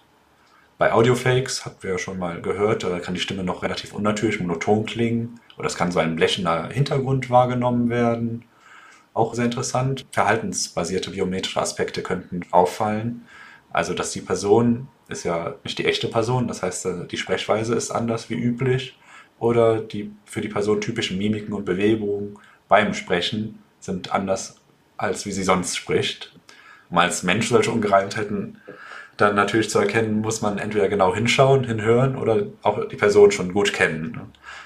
Bei 0.79 0.93
Audiofakes, 0.93 1.65
hatten 1.65 1.83
wir 1.83 1.91
ja 1.91 1.98
schon 1.98 2.17
mal 2.17 2.41
gehört, 2.41 2.86
da 2.86 3.01
kann 3.01 3.13
die 3.13 3.19
Stimme 3.19 3.43
noch 3.43 3.63
relativ 3.63 3.93
unnatürlich, 3.93 4.39
monoton 4.39 4.86
klingen. 4.86 5.38
Oder 5.57 5.67
es 5.67 5.75
kann 5.75 5.91
so 5.91 6.00
ein 6.00 6.15
blechender 6.15 6.69
Hintergrund 6.69 7.29
wahrgenommen 7.29 7.89
werden. 7.89 8.45
Auch 9.13 9.33
sehr 9.33 9.43
interessant. 9.43 10.05
Verhaltensbasierte 10.13 11.12
biometrische 11.12 11.62
Aspekte 11.62 12.01
könnten 12.01 12.45
auffallen. 12.51 13.25
Also, 13.74 13.93
dass 13.93 14.12
die 14.12 14.21
Person 14.21 14.88
ist 15.09 15.25
ja 15.25 15.55
nicht 15.65 15.77
die 15.79 15.86
echte 15.86 16.07
Person, 16.07 16.48
das 16.48 16.63
heißt, 16.63 16.86
äh, 16.86 17.07
die 17.07 17.17
Sprechweise 17.17 17.75
ist 17.75 17.91
anders 17.91 18.29
wie 18.29 18.36
üblich. 18.36 18.98
Oder 19.38 19.81
die 19.81 20.13
für 20.24 20.39
die 20.39 20.48
Person 20.48 20.79
typischen 20.79 21.17
Mimiken 21.17 21.51
und 21.51 21.65
Bewegungen 21.65 22.39
beim 22.69 22.93
Sprechen 22.93 23.59
sind 23.81 24.13
anders, 24.13 24.62
als 24.95 25.25
wie 25.25 25.33
sie 25.33 25.43
sonst 25.43 25.75
spricht. 25.75 26.33
Um 26.89 27.00
als 27.00 27.24
Mensch 27.24 27.50
solche 27.50 27.71
Ungereimtheiten 27.71 28.59
dann 29.19 29.35
natürlich 29.35 29.69
zu 29.69 29.79
erkennen, 29.79 30.21
muss 30.21 30.41
man 30.41 30.57
entweder 30.57 30.88
genau 30.88 31.13
hinschauen, 31.13 31.65
hinhören 31.65 32.15
oder 32.15 32.43
auch 32.61 32.88
die 32.88 32.95
Person 32.95 33.31
schon 33.31 33.53
gut 33.53 33.73
kennen. 33.73 34.19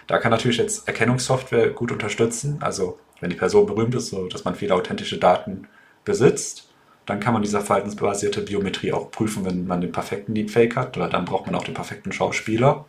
Da 0.05 0.19
kann 0.19 0.29
natürlich 0.29 0.57
jetzt 0.57 0.87
Erkennungssoftware 0.87 1.71
gut 1.71 1.91
unterstützen. 1.91 2.57
Also 2.61 2.99
wenn 3.19 3.31
die 3.31 3.35
Person 3.35 3.65
berühmt 3.65 3.95
ist, 3.95 4.09
so 4.09 4.27
dass 4.27 4.43
man 4.43 4.53
viele 4.53 4.75
authentische 4.75 5.17
Daten 5.17 5.67
besitzt, 6.05 6.69
dann 7.07 7.19
kann 7.19 7.33
man 7.33 7.41
diese 7.41 7.61
verhaltensbasierte 7.61 8.41
Biometrie 8.41 8.93
auch 8.93 9.09
prüfen, 9.09 9.43
wenn 9.43 9.65
man 9.65 9.81
den 9.81 9.91
perfekten 9.91 10.35
Deepfake 10.35 10.75
hat, 10.75 10.95
oder 10.97 11.09
dann 11.09 11.25
braucht 11.25 11.47
man 11.47 11.55
auch 11.55 11.63
den 11.63 11.73
perfekten 11.73 12.11
Schauspieler. 12.11 12.85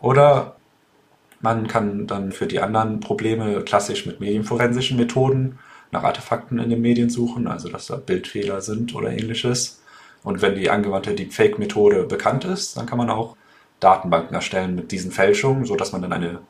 Oder 0.00 0.56
man 1.40 1.66
kann 1.66 2.06
dann 2.06 2.30
für 2.30 2.46
die 2.46 2.60
anderen 2.60 3.00
Probleme 3.00 3.60
klassisch 3.62 4.06
mit 4.06 4.20
medienforensischen 4.20 4.96
Methoden 4.96 5.58
nach 5.90 6.04
Artefakten 6.04 6.60
in 6.60 6.70
den 6.70 6.80
Medien 6.80 7.10
suchen, 7.10 7.48
also 7.48 7.68
dass 7.68 7.88
da 7.88 7.96
Bildfehler 7.96 8.60
sind 8.60 8.94
oder 8.94 9.10
ähnliches. 9.10 9.79
Und 10.22 10.42
wenn 10.42 10.54
die 10.54 10.70
angewandte 10.70 11.14
Deepfake-Methode 11.14 12.04
bekannt 12.04 12.44
ist, 12.44 12.76
dann 12.76 12.86
kann 12.86 12.98
man 12.98 13.10
auch 13.10 13.36
Datenbanken 13.80 14.34
erstellen 14.34 14.74
mit 14.74 14.92
diesen 14.92 15.10
Fälschungen, 15.10 15.64
sodass 15.64 15.92
man 15.92 16.02
dann 16.02 16.12
eine 16.12 16.40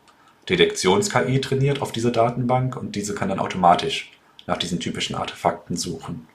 Detektions-KI 0.48 1.40
trainiert 1.40 1.80
auf 1.80 1.92
diese 1.92 2.10
Datenbank 2.10 2.76
und 2.76 2.96
diese 2.96 3.14
kann 3.14 3.28
dann 3.28 3.38
automatisch 3.38 4.12
nach 4.46 4.56
diesen 4.56 4.80
typischen 4.80 5.14
Artefakten 5.14 5.76
suchen. 5.76 6.26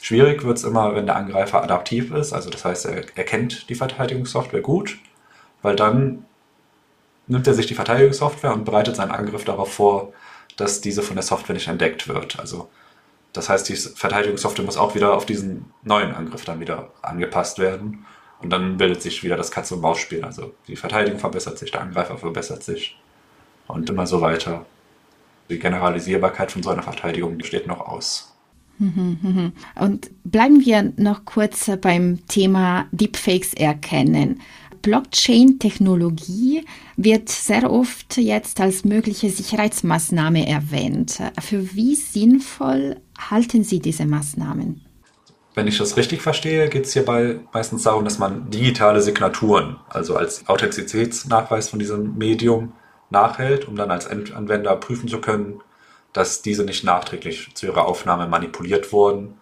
Schwierig 0.00 0.42
wird 0.42 0.58
es 0.58 0.64
immer, 0.64 0.96
wenn 0.96 1.06
der 1.06 1.14
Angreifer 1.14 1.62
adaptiv 1.62 2.12
ist, 2.12 2.32
also 2.32 2.50
das 2.50 2.64
heißt, 2.64 2.86
er 2.86 3.04
erkennt 3.16 3.68
die 3.68 3.76
Verteidigungssoftware 3.76 4.62
gut, 4.62 4.98
weil 5.62 5.76
dann 5.76 6.24
nimmt 7.28 7.46
er 7.46 7.54
sich 7.54 7.66
die 7.66 7.74
Verteidigungssoftware 7.74 8.52
und 8.52 8.64
bereitet 8.64 8.96
seinen 8.96 9.12
Angriff 9.12 9.44
darauf 9.44 9.72
vor, 9.72 10.12
dass 10.56 10.80
diese 10.80 11.02
von 11.02 11.14
der 11.14 11.22
Software 11.22 11.54
nicht 11.54 11.68
entdeckt 11.68 12.08
wird. 12.08 12.40
Also 12.40 12.68
das 13.32 13.48
heißt, 13.48 13.68
die 13.68 13.76
Verteidigungssoftware 13.76 14.64
muss 14.64 14.76
auch 14.76 14.94
wieder 14.94 15.14
auf 15.14 15.26
diesen 15.26 15.66
neuen 15.82 16.14
Angriff 16.14 16.44
dann 16.44 16.60
wieder 16.60 16.90
angepasst 17.00 17.58
werden. 17.58 18.04
Und 18.40 18.50
dann 18.50 18.76
bildet 18.76 19.00
sich 19.00 19.22
wieder 19.22 19.36
das 19.36 19.50
Katze-und-Maus-Spiel. 19.50 20.24
Also 20.24 20.52
die 20.66 20.76
Verteidigung 20.76 21.18
verbessert 21.18 21.58
sich, 21.58 21.70
der 21.70 21.82
Angreifer 21.82 22.18
verbessert 22.18 22.62
sich 22.62 22.98
und 23.68 23.88
immer 23.88 24.06
so 24.06 24.20
weiter. 24.20 24.66
Die 25.48 25.58
Generalisierbarkeit 25.58 26.52
von 26.52 26.62
so 26.62 26.70
einer 26.70 26.82
Verteidigung 26.82 27.42
steht 27.44 27.66
noch 27.66 27.80
aus. 27.80 28.34
Und 29.80 30.10
bleiben 30.24 30.64
wir 30.64 30.92
noch 30.96 31.24
kurz 31.24 31.70
beim 31.80 32.26
Thema 32.26 32.86
Deepfakes 32.90 33.54
erkennen. 33.54 34.40
Blockchain-Technologie 34.82 36.64
wird 36.96 37.28
sehr 37.28 37.70
oft 37.70 38.16
jetzt 38.16 38.60
als 38.60 38.84
mögliche 38.84 39.30
Sicherheitsmaßnahme 39.30 40.46
erwähnt. 40.46 41.18
Für 41.40 41.74
wie 41.74 41.94
sinnvoll 41.94 42.96
halten 43.30 43.64
Sie 43.64 43.80
diese 43.80 44.04
Maßnahmen? 44.04 44.84
Wenn 45.54 45.66
ich 45.66 45.78
das 45.78 45.96
richtig 45.96 46.22
verstehe, 46.22 46.68
geht 46.68 46.86
es 46.86 46.94
hierbei 46.94 47.40
meistens 47.52 47.82
darum, 47.82 48.04
dass 48.04 48.18
man 48.18 48.50
digitale 48.50 49.02
Signaturen, 49.02 49.76
also 49.88 50.16
als 50.16 50.48
Authentizitätsnachweis 50.48 51.68
von 51.68 51.78
diesem 51.78 52.16
Medium, 52.16 52.72
nachhält, 53.10 53.68
um 53.68 53.76
dann 53.76 53.90
als 53.90 54.06
Anwender 54.06 54.74
prüfen 54.76 55.08
zu 55.08 55.20
können, 55.20 55.60
dass 56.12 56.42
diese 56.42 56.64
nicht 56.64 56.84
nachträglich 56.84 57.50
zu 57.54 57.66
ihrer 57.66 57.86
Aufnahme 57.86 58.26
manipuliert 58.26 58.92
wurden 58.92 59.34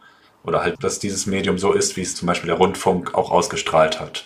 oder 0.42 0.62
halt, 0.62 0.82
dass 0.82 0.98
dieses 0.98 1.26
Medium 1.26 1.58
so 1.58 1.72
ist, 1.72 1.96
wie 1.96 2.02
es 2.02 2.16
zum 2.16 2.26
Beispiel 2.26 2.48
der 2.48 2.58
Rundfunk 2.58 3.14
auch 3.14 3.30
ausgestrahlt 3.30 4.00
hat. 4.00 4.24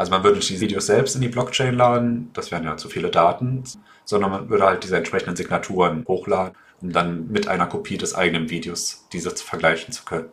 Also 0.00 0.12
man 0.12 0.24
würde 0.24 0.38
nicht 0.38 0.48
die 0.48 0.60
Videos 0.60 0.86
selbst 0.86 1.14
in 1.14 1.20
die 1.20 1.28
Blockchain 1.28 1.74
laden, 1.74 2.30
das 2.32 2.50
wären 2.50 2.64
ja 2.64 2.78
zu 2.78 2.88
viele 2.88 3.10
Daten, 3.10 3.64
sondern 4.06 4.30
man 4.30 4.48
würde 4.48 4.64
halt 4.64 4.82
diese 4.82 4.96
entsprechenden 4.96 5.36
Signaturen 5.36 6.06
hochladen, 6.08 6.54
um 6.80 6.90
dann 6.90 7.28
mit 7.28 7.48
einer 7.48 7.66
Kopie 7.66 7.98
des 7.98 8.14
eigenen 8.14 8.48
Videos 8.48 9.06
diese 9.12 9.28
vergleichen 9.28 9.92
zu 9.92 10.06
können. 10.06 10.30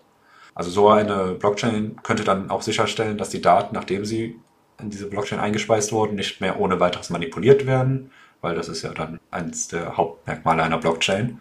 Also 0.55 0.71
so 0.71 0.88
eine 0.88 1.33
Blockchain 1.33 1.97
könnte 2.01 2.24
dann 2.24 2.50
auch 2.50 2.62
sicherstellen, 2.62 3.17
dass 3.17 3.27
die 3.27 3.41
Daten, 3.41 3.75
nachdem 3.75 4.05
sie 4.05 4.39
in 4.79 4.89
diese 4.89 5.07
Blockchain 5.09 5.41
eingespeist 5.41 5.91
wurden, 5.91 6.15
nicht 6.15 6.39
mehr 6.39 6.62
ohne 6.62 6.79
weiteres 6.79 7.09
manipuliert 7.09 7.65
werden, 7.65 8.12
weil 8.39 8.55
das 8.55 8.69
ist 8.69 8.83
ja 8.83 8.93
dann 8.93 9.19
eines 9.31 9.67
der 9.67 9.97
Hauptmerkmale 9.97 10.63
einer 10.63 10.77
Blockchain. 10.77 11.39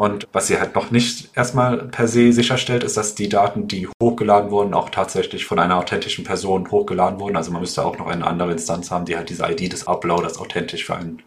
Und 0.00 0.26
was 0.32 0.46
sie 0.46 0.58
halt 0.58 0.74
noch 0.74 0.90
nicht 0.90 1.36
erstmal 1.36 1.76
per 1.76 2.08
se 2.08 2.32
sicherstellt, 2.32 2.84
ist, 2.84 2.96
dass 2.96 3.14
die 3.14 3.28
Daten, 3.28 3.68
die 3.68 3.86
hochgeladen 4.02 4.50
wurden, 4.50 4.72
auch 4.72 4.88
tatsächlich 4.88 5.44
von 5.44 5.58
einer 5.58 5.76
authentischen 5.76 6.24
Person 6.24 6.70
hochgeladen 6.70 7.20
wurden. 7.20 7.36
Also 7.36 7.50
man 7.50 7.60
müsste 7.60 7.84
auch 7.84 7.98
noch 7.98 8.06
eine 8.06 8.26
andere 8.26 8.50
Instanz 8.52 8.90
haben, 8.90 9.04
die 9.04 9.14
halt 9.14 9.28
diese 9.28 9.44
ID 9.44 9.70
des 9.70 9.86
Uploaders 9.86 10.38
authentisch 10.38 10.86
für 10.86 10.96
einen 10.96 11.22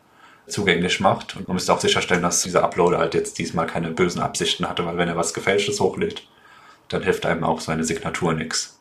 zugänglich 0.48 1.00
macht. 1.00 1.36
Und 1.36 1.48
man 1.48 1.54
müsste 1.54 1.72
auch 1.72 1.82
sicherstellen, 1.82 2.24
dass 2.24 2.42
dieser 2.42 2.64
Uploader 2.64 2.98
halt 2.98 3.14
jetzt 3.14 3.38
diesmal 3.38 3.68
keine 3.68 3.92
bösen 3.92 4.24
Absichten 4.24 4.68
hatte, 4.68 4.84
weil 4.88 4.98
wenn 4.98 5.08
er 5.08 5.18
was 5.18 5.36
Gefälschtes 5.36 5.80
hochlädt, 5.80 6.28
dann 6.88 7.04
hilft 7.04 7.28
einem 7.28 7.44
auch 7.44 7.62
seine 7.62 7.84
Signatur 7.84 8.34
nichts. 8.34 8.80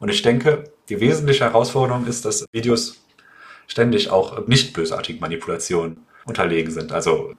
Und 0.00 0.10
ich 0.10 0.20
denke, 0.20 0.64
die 0.90 1.00
wesentliche 1.00 1.44
Herausforderung 1.44 2.06
ist, 2.06 2.26
dass 2.26 2.44
Videos 2.52 3.02
ständig 3.68 4.10
auch 4.10 4.46
nicht 4.48 4.74
bösartigen 4.74 5.22
Manipulationen 5.22 6.06
unterlegen 6.26 6.70
sind. 6.70 6.92
Also 6.92 7.32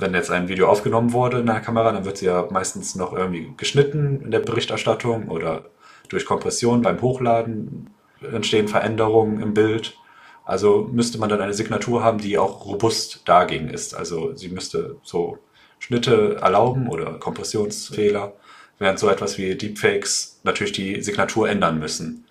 wenn 0.00 0.14
jetzt 0.14 0.30
ein 0.30 0.48
Video 0.48 0.68
aufgenommen 0.68 1.12
wurde 1.12 1.40
in 1.40 1.46
der 1.46 1.60
Kamera, 1.60 1.92
dann 1.92 2.04
wird 2.04 2.18
sie 2.18 2.26
ja 2.26 2.48
meistens 2.50 2.94
noch 2.94 3.12
irgendwie 3.12 3.52
geschnitten 3.56 4.22
in 4.22 4.30
der 4.30 4.40
Berichterstattung 4.40 5.28
oder 5.28 5.66
durch 6.08 6.24
Kompression 6.24 6.82
beim 6.82 7.00
Hochladen 7.00 7.90
entstehen 8.32 8.68
Veränderungen 8.68 9.40
im 9.40 9.54
Bild. 9.54 9.96
Also 10.44 10.88
müsste 10.90 11.18
man 11.18 11.28
dann 11.28 11.40
eine 11.40 11.54
Signatur 11.54 12.02
haben, 12.02 12.18
die 12.18 12.38
auch 12.38 12.66
robust 12.66 13.22
dagegen 13.26 13.68
ist. 13.68 13.94
Also 13.94 14.34
sie 14.34 14.48
müsste 14.48 14.96
so 15.02 15.38
Schnitte 15.78 16.36
erlauben 16.40 16.88
oder 16.88 17.18
Kompressionsfehler, 17.18 18.34
während 18.78 18.98
so 18.98 19.08
etwas 19.08 19.38
wie 19.38 19.54
Deepfakes 19.54 20.40
natürlich 20.42 20.72
die 20.72 21.02
Signatur 21.02 21.48
ändern 21.48 21.78
müssen. 21.78 22.24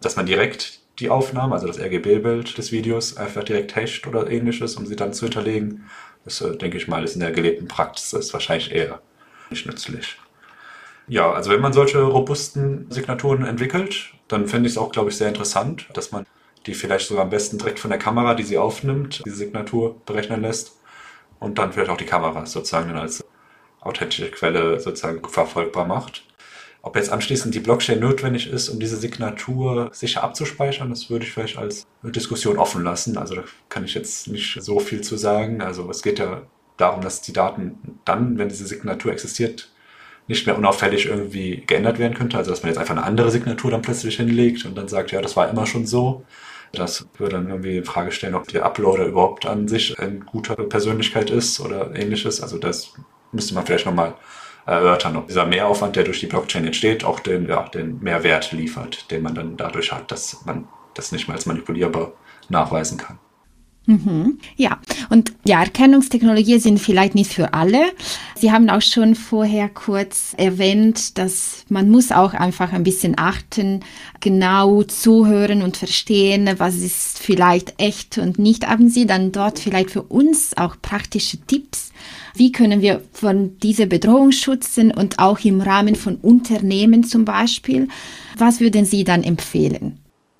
Dass 0.00 0.16
man 0.16 0.26
direkt 0.26 0.80
die 0.98 1.10
Aufnahme, 1.10 1.54
also 1.54 1.66
das 1.66 1.78
RGB-Bild 1.78 2.58
des 2.58 2.72
Videos, 2.72 3.16
einfach 3.16 3.44
direkt 3.44 3.74
hasht 3.74 4.06
oder 4.06 4.30
ähnliches, 4.30 4.76
um 4.76 4.86
sie 4.86 4.96
dann 4.96 5.14
zu 5.14 5.26
hinterlegen, 5.26 5.86
das 6.24 6.40
äh, 6.40 6.56
denke 6.56 6.76
ich 6.76 6.88
mal, 6.88 7.04
ist 7.04 7.14
in 7.14 7.20
der 7.20 7.32
gelebten 7.32 7.68
Praxis 7.68 8.12
ist 8.12 8.32
wahrscheinlich 8.32 8.72
eher 8.72 9.00
nicht 9.50 9.66
nützlich. 9.66 10.18
Ja, 11.08 11.32
also 11.32 11.50
wenn 11.50 11.60
man 11.60 11.72
solche 11.72 12.00
robusten 12.02 12.90
Signaturen 12.90 13.44
entwickelt, 13.44 14.12
dann 14.28 14.46
finde 14.46 14.68
ich 14.68 14.74
es 14.74 14.78
auch, 14.78 14.92
glaube 14.92 15.10
ich, 15.10 15.16
sehr 15.16 15.28
interessant, 15.28 15.88
dass 15.94 16.12
man 16.12 16.24
die 16.66 16.74
vielleicht 16.74 17.08
sogar 17.08 17.24
am 17.24 17.30
besten 17.30 17.58
direkt 17.58 17.80
von 17.80 17.90
der 17.90 17.98
Kamera, 17.98 18.34
die 18.34 18.42
sie 18.42 18.58
aufnimmt, 18.58 19.22
diese 19.24 19.36
Signatur 19.36 20.00
berechnen 20.06 20.42
lässt 20.42 20.78
und 21.40 21.58
dann 21.58 21.72
vielleicht 21.72 21.90
auch 21.90 21.96
die 21.96 22.06
Kamera 22.06 22.46
sozusagen 22.46 22.92
als 22.92 23.24
authentische 23.80 24.30
Quelle 24.30 24.78
sozusagen 24.78 25.26
verfolgbar 25.28 25.86
macht. 25.86 26.24
Ob 26.82 26.96
jetzt 26.96 27.10
anschließend 27.10 27.54
die 27.54 27.60
Blockchain 27.60 28.00
notwendig 28.00 28.50
ist, 28.50 28.70
um 28.70 28.80
diese 28.80 28.96
Signatur 28.96 29.90
sicher 29.92 30.22
abzuspeichern, 30.22 30.88
das 30.88 31.10
würde 31.10 31.26
ich 31.26 31.32
vielleicht 31.32 31.58
als 31.58 31.86
Diskussion 32.02 32.56
offen 32.56 32.82
lassen. 32.82 33.18
Also 33.18 33.34
da 33.34 33.42
kann 33.68 33.84
ich 33.84 33.94
jetzt 33.94 34.28
nicht 34.28 34.62
so 34.62 34.80
viel 34.80 35.02
zu 35.02 35.16
sagen. 35.16 35.60
Also 35.60 35.90
es 35.90 36.02
geht 36.02 36.18
ja 36.18 36.42
darum, 36.78 37.02
dass 37.02 37.20
die 37.20 37.34
Daten 37.34 37.98
dann, 38.06 38.38
wenn 38.38 38.48
diese 38.48 38.66
Signatur 38.66 39.12
existiert, 39.12 39.70
nicht 40.26 40.46
mehr 40.46 40.56
unauffällig 40.56 41.06
irgendwie 41.06 41.64
geändert 41.66 41.98
werden 41.98 42.14
könnte. 42.14 42.38
Also 42.38 42.50
dass 42.50 42.62
man 42.62 42.70
jetzt 42.70 42.78
einfach 42.78 42.96
eine 42.96 43.04
andere 43.04 43.30
Signatur 43.30 43.70
dann 43.70 43.82
plötzlich 43.82 44.16
hinlegt 44.16 44.64
und 44.64 44.76
dann 44.78 44.88
sagt, 44.88 45.10
ja, 45.10 45.20
das 45.20 45.36
war 45.36 45.50
immer 45.50 45.66
schon 45.66 45.86
so. 45.86 46.24
Das 46.72 47.06
würde 47.18 47.36
dann 47.36 47.48
irgendwie 47.48 47.78
in 47.78 47.84
Frage 47.84 48.12
stellen, 48.12 48.36
ob 48.36 48.48
der 48.48 48.64
Uploader 48.64 49.04
überhaupt 49.04 49.44
an 49.44 49.68
sich 49.68 49.98
eine 49.98 50.20
gute 50.20 50.54
Persönlichkeit 50.54 51.28
ist 51.28 51.60
oder 51.60 51.94
ähnliches. 51.94 52.40
Also 52.40 52.58
das 52.58 52.94
müsste 53.32 53.54
man 53.54 53.66
vielleicht 53.66 53.86
nochmal 53.86 54.14
erörtern, 54.70 55.16
ob 55.16 55.26
dieser 55.26 55.46
Mehraufwand, 55.46 55.96
der 55.96 56.04
durch 56.04 56.20
die 56.20 56.26
Blockchain 56.26 56.64
entsteht, 56.64 57.04
auch 57.04 57.20
den, 57.20 57.48
ja, 57.48 57.68
den 57.68 57.98
Mehrwert 58.00 58.52
liefert, 58.52 59.10
den 59.10 59.22
man 59.22 59.34
dann 59.34 59.56
dadurch 59.56 59.92
hat, 59.92 60.10
dass 60.10 60.44
man 60.46 60.68
das 60.94 61.12
nicht 61.12 61.28
mehr 61.28 61.36
als 61.36 61.46
manipulierbar 61.46 62.12
nachweisen 62.48 62.96
kann. 62.96 63.18
Mhm. 63.86 64.38
Ja, 64.56 64.78
und 65.08 65.32
ja, 65.44 65.60
Erkennungstechnologien 65.62 66.60
sind 66.60 66.78
vielleicht 66.78 67.16
nicht 67.16 67.32
für 67.32 67.54
alle. 67.54 67.92
Sie 68.36 68.52
haben 68.52 68.70
auch 68.70 68.82
schon 68.82 69.16
vorher 69.16 69.68
kurz 69.68 70.34
erwähnt, 70.36 71.18
dass 71.18 71.64
man 71.68 71.88
muss 71.88 72.12
auch 72.12 72.34
einfach 72.34 72.72
ein 72.72 72.84
bisschen 72.84 73.14
achten, 73.18 73.80
genau 74.20 74.84
zuhören 74.84 75.62
und 75.62 75.76
verstehen, 75.76 76.48
was 76.58 76.76
ist 76.76 77.18
vielleicht 77.18 77.74
echt 77.80 78.18
und 78.18 78.38
nicht. 78.38 78.68
Haben 78.68 78.88
Sie 78.88 79.06
dann 79.06 79.32
dort 79.32 79.58
vielleicht 79.58 79.90
für 79.90 80.02
uns 80.02 80.56
auch 80.56 80.76
praktische 80.80 81.38
Tipps? 81.38 81.90
Wie 82.34 82.52
können 82.52 82.80
wir 82.80 83.02
von 83.12 83.58
dieser 83.58 83.86
Bedrohung 83.86 84.32
schützen 84.32 84.90
und 84.92 85.18
auch 85.18 85.40
im 85.40 85.60
Rahmen 85.60 85.94
von 85.96 86.16
Unternehmen 86.16 87.04
zum 87.04 87.24
Beispiel? 87.24 87.88
Was 88.38 88.60
würden 88.60 88.84
Sie 88.84 89.04
dann 89.04 89.22
empfehlen? 89.22 89.98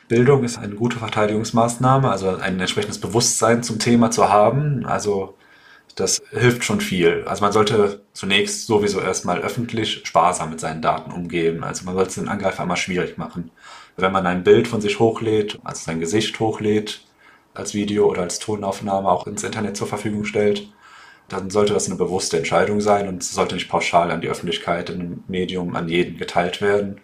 Bildung 0.08 0.42
ist 0.42 0.58
eine 0.58 0.74
gute 0.74 0.98
Verteidigungsmaßnahme, 0.98 2.10
also 2.10 2.30
ein 2.36 2.58
entsprechendes 2.58 2.98
Bewusstsein 2.98 3.62
zum 3.62 3.78
Thema 3.78 4.10
zu 4.10 4.28
haben. 4.28 4.84
Also 4.84 5.34
das 5.94 6.20
hilft 6.30 6.64
schon 6.64 6.80
viel. 6.80 7.24
Also 7.26 7.44
man 7.44 7.52
sollte 7.52 8.02
zunächst 8.12 8.66
sowieso 8.66 9.00
erstmal 9.00 9.40
öffentlich 9.40 10.02
sparsam 10.04 10.50
mit 10.50 10.60
seinen 10.60 10.82
Daten 10.82 11.12
umgehen. 11.12 11.62
Also 11.62 11.84
man 11.84 11.94
sollte 11.94 12.08
es 12.08 12.14
den 12.16 12.28
Angreifer 12.28 12.62
einmal 12.62 12.76
schwierig 12.76 13.18
machen. 13.18 13.50
Wenn 13.96 14.12
man 14.12 14.26
ein 14.26 14.42
Bild 14.42 14.66
von 14.66 14.80
sich 14.80 14.98
hochlädt, 14.98 15.58
also 15.62 15.84
sein 15.84 16.00
Gesicht 16.00 16.40
hochlädt, 16.40 17.02
als 17.54 17.74
Video 17.74 18.08
oder 18.08 18.22
als 18.22 18.38
Tonaufnahme 18.38 19.08
auch 19.08 19.26
ins 19.26 19.44
Internet 19.44 19.76
zur 19.76 19.86
Verfügung 19.86 20.24
stellt, 20.24 20.72
dann 21.30 21.48
sollte 21.48 21.72
das 21.72 21.86
eine 21.86 21.96
bewusste 21.96 22.36
Entscheidung 22.36 22.80
sein 22.80 23.08
und 23.08 23.22
es 23.22 23.32
sollte 23.32 23.54
nicht 23.54 23.68
pauschal 23.68 24.10
an 24.10 24.20
die 24.20 24.28
Öffentlichkeit 24.28 24.90
in 24.90 25.00
einem 25.00 25.24
Medium 25.28 25.76
an 25.76 25.88
jeden 25.88 26.18
geteilt 26.18 26.60
werden. 26.60 27.00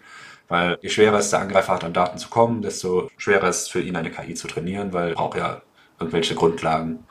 Weil 0.49 0.77
je 0.81 0.89
schwerer 0.89 1.17
es 1.17 1.29
der 1.29 1.39
Angreifer 1.39 1.73
hat, 1.73 1.83
an 1.83 1.93
Daten 1.93 2.17
zu 2.17 2.29
kommen, 2.29 2.61
desto 2.61 3.09
schwerer 3.17 3.49
ist 3.49 3.63
es 3.63 3.67
für 3.69 3.81
ihn 3.81 3.95
eine 3.95 4.11
KI 4.11 4.33
zu 4.33 4.47
trainieren, 4.47 4.93
weil 4.93 5.09
er 5.09 5.15
braucht 5.15 5.37
ja 5.37 5.61
irgendwelche 5.99 6.35
Grundlagen. 6.35 7.05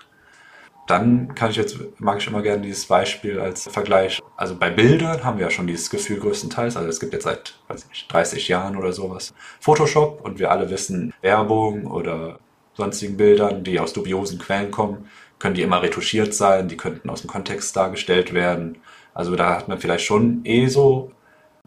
Dann 0.87 1.35
kann 1.35 1.50
ich 1.50 1.57
jetzt, 1.57 1.76
mag 1.98 2.18
ich 2.18 2.26
immer 2.26 2.42
gerne 2.42 2.62
dieses 2.62 2.87
Beispiel 2.87 3.40
als 3.40 3.64
Vergleich. 3.64 4.22
Also 4.37 4.55
bei 4.55 4.70
Bildern 4.70 5.24
haben 5.24 5.38
wir 5.38 5.46
ja 5.46 5.50
schon 5.50 5.66
dieses 5.66 5.90
Gefühl 5.90 6.20
größtenteils. 6.20 6.76
Also 6.76 6.88
es 6.88 7.00
gibt 7.00 7.12
jetzt 7.12 7.24
seit, 7.24 7.59
weiß 7.68 7.85
ich 7.85 7.88
nicht, 7.88 8.12
30 8.12 8.48
Jahren 8.48 8.76
oder 8.76 8.92
sowas 8.92 9.35
Photoshop 9.61 10.20
und 10.22 10.38
wir 10.38 10.50
alle 10.50 10.70
wissen, 10.70 11.12
Werbung 11.22 11.87
oder 11.87 12.38
sonstigen 12.74 13.16
Bildern, 13.16 13.64
die 13.64 13.81
aus 13.81 13.94
dubiosen 13.94 14.38
Quellen 14.38 14.70
kommen, 14.70 15.09
können 15.38 15.55
die 15.55 15.62
immer 15.62 15.83
retuschiert 15.83 16.35
sein, 16.35 16.68
die 16.68 16.77
könnten 16.77 17.11
aus 17.11 17.20
dem 17.22 17.31
Kontext 17.31 17.77
dargestellt 17.77 18.33
werden. 18.33 18.79
Also 19.14 19.37
da 19.37 19.57
hat 19.57 19.68
man 19.68 19.79
vielleicht 19.79 20.05
schon 20.05 20.40
eh 20.44 20.66
so 20.68 21.12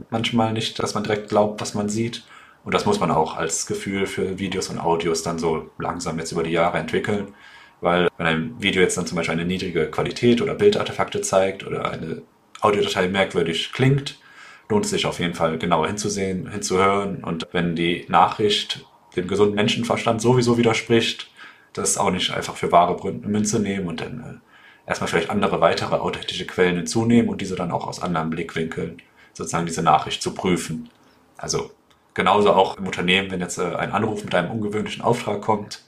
manchmal 0.10 0.53
nicht, 0.53 0.82
dass 0.82 0.93
man 0.93 1.03
direkt 1.03 1.29
glaubt, 1.29 1.62
was 1.62 1.73
man 1.73 1.89
sieht. 1.89 2.23
Und 2.63 2.73
das 2.73 2.86
muss 2.86 2.99
man 2.99 3.12
auch 3.12 3.38
als 3.38 3.65
Gefühl 3.65 4.05
für 4.05 4.38
Videos 4.39 4.69
und 4.69 4.79
Audios 4.79 5.23
dann 5.23 5.39
so 5.39 5.69
langsam 5.77 6.19
jetzt 6.19 6.32
über 6.32 6.43
die 6.43 6.51
Jahre 6.51 6.77
entwickeln. 6.77 7.34
Weil 7.82 8.10
wenn 8.17 8.27
ein 8.27 8.55
Video 8.60 8.82
jetzt 8.82 8.97
dann 8.97 9.05
zum 9.05 9.15
Beispiel 9.15 9.34
eine 9.34 9.45
niedrige 9.45 9.89
Qualität 9.89 10.41
oder 10.41 10.53
Bildartefakte 10.53 11.21
zeigt 11.21 11.65
oder 11.65 11.89
eine 11.89 12.21
Audiodatei 12.60 13.08
merkwürdig 13.08 13.71
klingt, 13.71 14.19
lohnt 14.67 14.86
es 14.86 14.91
sich 14.91 15.05
auf 15.05 15.19
jeden 15.19 15.34
Fall 15.34 15.58
genauer 15.58 15.88
hinzusehen, 15.88 16.51
hinzuhören. 16.51 17.23
Und 17.23 17.47
wenn 17.53 17.75
die 17.75 18.05
Nachricht 18.10 18.86
dem 19.15 19.27
gesunden 19.27 19.55
Menschenverstand 19.55 20.21
sowieso 20.21 20.58
widerspricht, 20.58 21.32
das 21.73 21.97
auch 21.97 22.12
nicht 22.12 22.32
einfach 22.32 22.55
für 22.55 22.71
wahre 22.71 23.12
Münze 23.13 23.60
nehmen 23.60 23.88
und 23.88 24.01
dann 24.01 24.41
äh, 24.86 24.89
erstmal 24.89 25.08
vielleicht 25.08 25.29
andere 25.29 25.62
weitere 25.62 25.95
authentische 25.95 26.45
Quellen 26.45 26.77
hinzunehmen 26.77 27.29
und 27.29 27.41
diese 27.41 27.55
dann 27.55 27.71
auch 27.71 27.88
aus 27.88 28.01
anderen 28.01 28.29
Blickwinkeln 28.29 29.01
sozusagen 29.34 29.65
diese 29.65 29.84
Nachricht 29.84 30.21
zu 30.21 30.34
prüfen. 30.34 30.89
Also 31.38 31.71
genauso 32.13 32.51
auch 32.53 32.77
im 32.77 32.86
Unternehmen, 32.86 33.32
wenn 33.32 33.39
jetzt 33.39 33.58
äh, 33.58 33.75
ein 33.75 33.91
Anruf 33.91 34.23
mit 34.23 34.36
einem 34.36 34.51
ungewöhnlichen 34.51 35.03
Auftrag 35.03 35.41
kommt, 35.41 35.84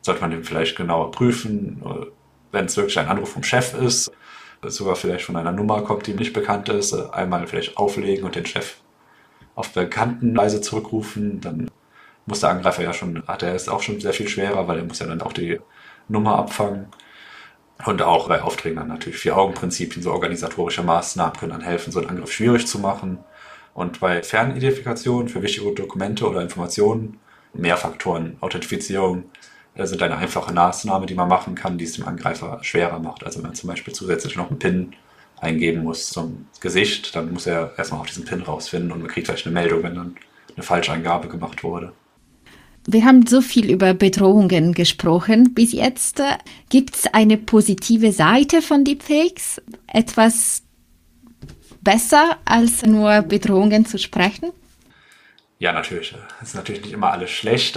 sollte 0.00 0.20
man 0.20 0.30
den 0.30 0.44
vielleicht 0.44 0.76
genauer 0.76 1.10
prüfen. 1.10 1.82
Äh, 1.84 2.06
wenn 2.52 2.64
es 2.66 2.76
wirklich 2.76 2.98
ein 2.98 3.08
Anruf 3.08 3.30
vom 3.30 3.42
Chef 3.42 3.74
ist, 3.74 4.10
sogar 4.62 4.96
vielleicht 4.96 5.24
von 5.24 5.36
einer 5.36 5.52
Nummer 5.52 5.82
kommt, 5.82 6.06
die 6.06 6.14
nicht 6.14 6.32
bekannt 6.32 6.68
ist, 6.68 6.92
äh, 6.92 7.04
einmal 7.12 7.46
vielleicht 7.46 7.76
auflegen 7.76 8.24
und 8.24 8.34
den 8.34 8.46
Chef 8.46 8.76
auf 9.54 9.70
bekannten 9.72 10.36
Weise 10.36 10.60
zurückrufen, 10.60 11.40
dann 11.40 11.70
muss 12.26 12.40
der 12.40 12.50
Angreifer 12.50 12.82
ja 12.82 12.92
schon, 12.92 13.22
hat 13.26 13.42
er 13.42 13.54
es 13.54 13.68
auch 13.68 13.82
schon 13.82 14.00
sehr 14.00 14.12
viel 14.12 14.28
schwerer, 14.28 14.68
weil 14.68 14.78
er 14.78 14.84
muss 14.84 14.98
ja 14.98 15.06
dann 15.06 15.22
auch 15.22 15.32
die 15.32 15.60
Nummer 16.08 16.36
abfangen. 16.36 16.86
Und 17.84 18.02
auch 18.02 18.28
bei 18.28 18.42
Aufträgen 18.42 18.78
dann 18.78 18.88
natürlich 18.88 19.18
Vier-Augen-Prinzipien, 19.18 20.02
so 20.02 20.12
organisatorische 20.12 20.82
Maßnahmen 20.82 21.36
können 21.36 21.52
dann 21.52 21.60
helfen, 21.60 21.92
so 21.92 22.00
einen 22.00 22.08
Angriff 22.08 22.32
schwierig 22.32 22.66
zu 22.66 22.78
machen. 22.78 23.18
Und 23.74 24.00
bei 24.00 24.22
Fernidentifikation 24.22 25.28
für 25.28 25.42
wichtige 25.42 25.72
Dokumente 25.74 26.26
oder 26.28 26.40
Informationen, 26.40 27.20
Mehrfaktoren, 27.52 28.38
Authentifizierung, 28.40 29.24
sind 29.78 30.02
eine 30.02 30.16
einfache 30.16 30.54
Maßnahme, 30.54 31.04
die 31.04 31.14
man 31.14 31.28
machen 31.28 31.54
kann, 31.54 31.76
die 31.76 31.84
es 31.84 31.92
dem 31.92 32.08
Angreifer 32.08 32.58
schwerer 32.62 32.98
macht. 32.98 33.24
Also 33.24 33.38
wenn 33.38 33.48
man 33.48 33.54
zum 33.54 33.68
Beispiel 33.68 33.92
zusätzlich 33.92 34.34
noch 34.36 34.48
einen 34.48 34.58
PIN 34.58 34.94
eingeben 35.38 35.84
muss 35.84 36.08
zum 36.08 36.46
Gesicht, 36.60 37.14
dann 37.14 37.30
muss 37.30 37.46
er 37.46 37.74
erstmal 37.76 38.00
auch 38.00 38.06
diesen 38.06 38.24
PIN 38.24 38.40
rausfinden 38.40 38.90
und 38.90 39.00
man 39.00 39.08
kriegt 39.08 39.26
vielleicht 39.26 39.46
eine 39.46 39.52
Meldung, 39.52 39.82
wenn 39.82 39.94
dann 39.94 40.16
eine 40.54 40.62
Falscheingabe 40.62 41.28
gemacht 41.28 41.62
wurde. 41.62 41.92
Wir 42.88 43.04
haben 43.04 43.26
so 43.26 43.40
viel 43.40 43.70
über 43.70 43.94
Bedrohungen 43.94 44.72
gesprochen 44.72 45.54
bis 45.54 45.72
jetzt. 45.72 46.22
Gibt 46.68 46.94
es 46.94 47.06
eine 47.12 47.36
positive 47.36 48.12
Seite 48.12 48.62
von 48.62 48.84
Deepfakes? 48.84 49.60
Etwas 49.92 50.62
besser 51.80 52.38
als 52.44 52.86
nur 52.86 53.22
Bedrohungen 53.22 53.86
zu 53.86 53.98
sprechen? 53.98 54.50
Ja, 55.58 55.72
natürlich. 55.72 56.14
Es 56.40 56.48
ist 56.48 56.54
natürlich 56.54 56.82
nicht 56.82 56.92
immer 56.92 57.10
alles 57.10 57.30
schlecht. 57.30 57.76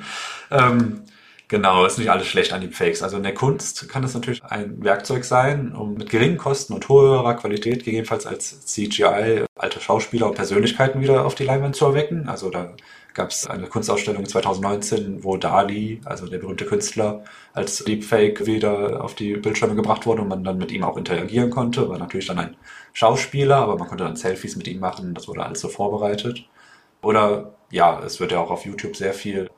ähm, 0.50 1.02
genau, 1.46 1.86
es 1.86 1.92
ist 1.92 1.98
nicht 1.98 2.10
alles 2.10 2.26
schlecht 2.26 2.52
an 2.52 2.60
Deepfakes. 2.60 3.04
Also 3.04 3.16
in 3.16 3.22
der 3.22 3.34
Kunst 3.34 3.88
kann 3.88 4.02
das 4.02 4.14
natürlich 4.14 4.42
ein 4.42 4.82
Werkzeug 4.82 5.24
sein, 5.24 5.72
um 5.72 5.94
mit 5.94 6.10
geringen 6.10 6.38
Kosten 6.38 6.72
und 6.72 6.88
höherer 6.88 7.34
Qualität 7.34 7.84
gegebenenfalls 7.84 8.26
als 8.26 8.66
CGI 8.66 9.44
alte 9.54 9.80
Schauspieler 9.80 10.26
und 10.26 10.34
Persönlichkeiten 10.34 11.00
wieder 11.00 11.24
auf 11.24 11.36
die 11.36 11.44
Leinwand 11.44 11.76
zu 11.76 11.84
erwecken. 11.84 12.28
Also 12.28 12.50
da 12.50 12.74
gab 13.18 13.30
es 13.30 13.48
eine 13.48 13.66
Kunstausstellung 13.66 14.26
2019, 14.26 15.24
wo 15.24 15.36
Dali, 15.36 16.00
also 16.04 16.28
der 16.28 16.38
berühmte 16.38 16.64
Künstler, 16.64 17.24
als 17.52 17.82
Deepfake 17.84 18.46
wieder 18.46 19.02
auf 19.02 19.16
die 19.16 19.34
Bildschirme 19.34 19.74
gebracht 19.74 20.06
wurde 20.06 20.22
und 20.22 20.28
man 20.28 20.44
dann 20.44 20.56
mit 20.56 20.70
ihm 20.70 20.84
auch 20.84 20.96
interagieren 20.96 21.50
konnte. 21.50 21.88
War 21.88 21.98
natürlich 21.98 22.28
dann 22.28 22.38
ein 22.38 22.56
Schauspieler, 22.92 23.56
aber 23.56 23.76
man 23.76 23.88
konnte 23.88 24.04
dann 24.04 24.14
Selfies 24.14 24.54
mit 24.54 24.68
ihm 24.68 24.78
machen. 24.78 25.14
Das 25.14 25.26
wurde 25.26 25.44
alles 25.44 25.60
so 25.60 25.68
vorbereitet. 25.68 26.48
Oder 27.02 27.54
ja, 27.72 28.00
es 28.04 28.20
wird 28.20 28.30
ja 28.30 28.38
auch 28.38 28.52
auf 28.52 28.64
YouTube 28.64 28.94
sehr 28.94 29.12
viel 29.12 29.50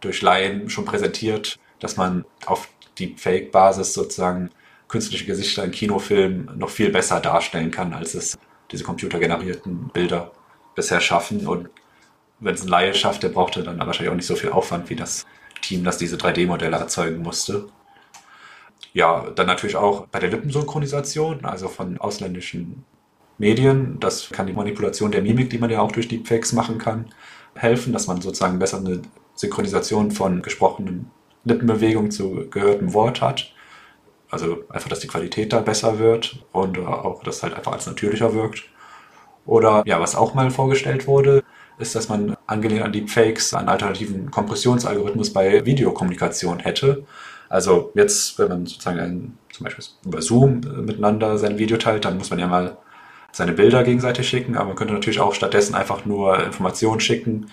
durch 0.00 0.20
Laien 0.20 0.68
schon 0.68 0.84
präsentiert, 0.84 1.60
dass 1.78 1.96
man 1.96 2.24
auf 2.44 2.68
Deepfake-Basis 2.98 3.94
sozusagen 3.94 4.50
künstliche 4.88 5.26
Gesichter 5.26 5.62
in 5.62 5.70
Kinofilmen 5.70 6.58
noch 6.58 6.70
viel 6.70 6.90
besser 6.90 7.20
darstellen 7.20 7.70
kann, 7.70 7.94
als 7.94 8.14
es 8.14 8.36
diese 8.72 8.82
computergenerierten 8.82 9.90
Bilder 9.92 10.32
bisher 10.74 11.00
schaffen. 11.00 11.46
Und 11.46 11.70
wenn 12.40 12.54
es 12.54 12.62
ein 12.62 12.68
Laie 12.68 12.94
schafft, 12.94 13.22
der 13.22 13.30
brauchte 13.30 13.62
dann 13.62 13.78
wahrscheinlich 13.78 14.10
auch 14.10 14.16
nicht 14.16 14.26
so 14.26 14.36
viel 14.36 14.50
Aufwand 14.50 14.90
wie 14.90 14.96
das 14.96 15.26
Team, 15.62 15.84
das 15.84 15.98
diese 15.98 16.16
3D-Modelle 16.16 16.76
erzeugen 16.76 17.22
musste. 17.22 17.68
Ja, 18.92 19.26
dann 19.34 19.46
natürlich 19.46 19.76
auch 19.76 20.06
bei 20.06 20.18
der 20.18 20.30
Lippensynchronisation, 20.30 21.44
also 21.44 21.68
von 21.68 21.98
ausländischen 21.98 22.84
Medien. 23.38 23.98
Das 24.00 24.30
kann 24.30 24.46
die 24.46 24.52
Manipulation 24.52 25.10
der 25.10 25.22
Mimik, 25.22 25.50
die 25.50 25.58
man 25.58 25.70
ja 25.70 25.80
auch 25.80 25.92
durch 25.92 26.08
Deepfakes 26.08 26.52
machen 26.52 26.78
kann, 26.78 27.06
helfen, 27.54 27.92
dass 27.92 28.06
man 28.06 28.20
sozusagen 28.20 28.58
besser 28.58 28.78
eine 28.78 29.02
Synchronisation 29.34 30.10
von 30.10 30.42
gesprochenen 30.42 31.10
Lippenbewegungen 31.44 32.10
zu 32.10 32.48
gehörtem 32.50 32.94
Wort 32.94 33.20
hat. 33.20 33.52
Also 34.30 34.64
einfach, 34.68 34.88
dass 34.88 35.00
die 35.00 35.06
Qualität 35.06 35.52
da 35.52 35.60
besser 35.60 35.98
wird 35.98 36.44
und 36.52 36.78
auch, 36.78 37.22
dass 37.22 37.42
halt 37.42 37.54
einfach 37.54 37.72
als 37.72 37.86
natürlicher 37.86 38.34
wirkt. 38.34 38.64
Oder 39.44 39.82
ja, 39.86 40.00
was 40.00 40.16
auch 40.16 40.34
mal 40.34 40.50
vorgestellt 40.50 41.06
wurde, 41.06 41.44
ist, 41.78 41.94
dass 41.94 42.08
man 42.08 42.36
angelehnt 42.46 42.82
an 42.82 42.92
Deepfakes 42.92 43.54
einen 43.54 43.68
alternativen 43.68 44.30
Kompressionsalgorithmus 44.30 45.32
bei 45.32 45.64
Videokommunikation 45.64 46.60
hätte. 46.60 47.04
Also 47.48 47.92
jetzt, 47.94 48.38
wenn 48.38 48.48
man 48.48 48.66
sozusagen 48.66 48.98
ein, 48.98 49.38
zum 49.52 49.64
Beispiel 49.64 49.84
über 50.04 50.22
Zoom 50.22 50.60
miteinander 50.84 51.38
sein 51.38 51.58
Video 51.58 51.76
teilt, 51.76 52.04
dann 52.04 52.18
muss 52.18 52.30
man 52.30 52.38
ja 52.38 52.46
mal 52.46 52.76
seine 53.32 53.52
Bilder 53.52 53.84
gegenseitig 53.84 54.28
schicken, 54.28 54.56
aber 54.56 54.68
man 54.68 54.76
könnte 54.76 54.94
natürlich 54.94 55.20
auch 55.20 55.34
stattdessen 55.34 55.74
einfach 55.74 56.06
nur 56.06 56.42
Informationen 56.42 57.00
schicken 57.00 57.46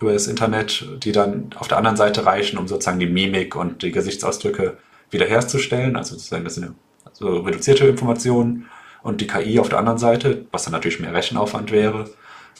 über 0.00 0.12
das 0.12 0.26
Internet, 0.26 0.84
die 1.04 1.12
dann 1.12 1.50
auf 1.58 1.68
der 1.68 1.78
anderen 1.78 1.96
Seite 1.96 2.26
reichen, 2.26 2.58
um 2.58 2.66
sozusagen 2.66 2.98
die 2.98 3.06
Mimik 3.06 3.54
und 3.54 3.82
die 3.82 3.92
Gesichtsausdrücke 3.92 4.78
wiederherzustellen. 5.10 5.94
Also 5.96 6.16
sozusagen 6.16 6.44
das 6.44 6.56
sind 6.56 6.74
so 7.12 7.38
reduzierte 7.40 7.86
Informationen 7.86 8.66
und 9.02 9.20
die 9.20 9.26
KI 9.28 9.60
auf 9.60 9.68
der 9.68 9.78
anderen 9.78 9.98
Seite, 9.98 10.46
was 10.50 10.64
dann 10.64 10.72
natürlich 10.72 10.98
mehr 10.98 11.14
Rechenaufwand 11.14 11.70
wäre, 11.70 12.10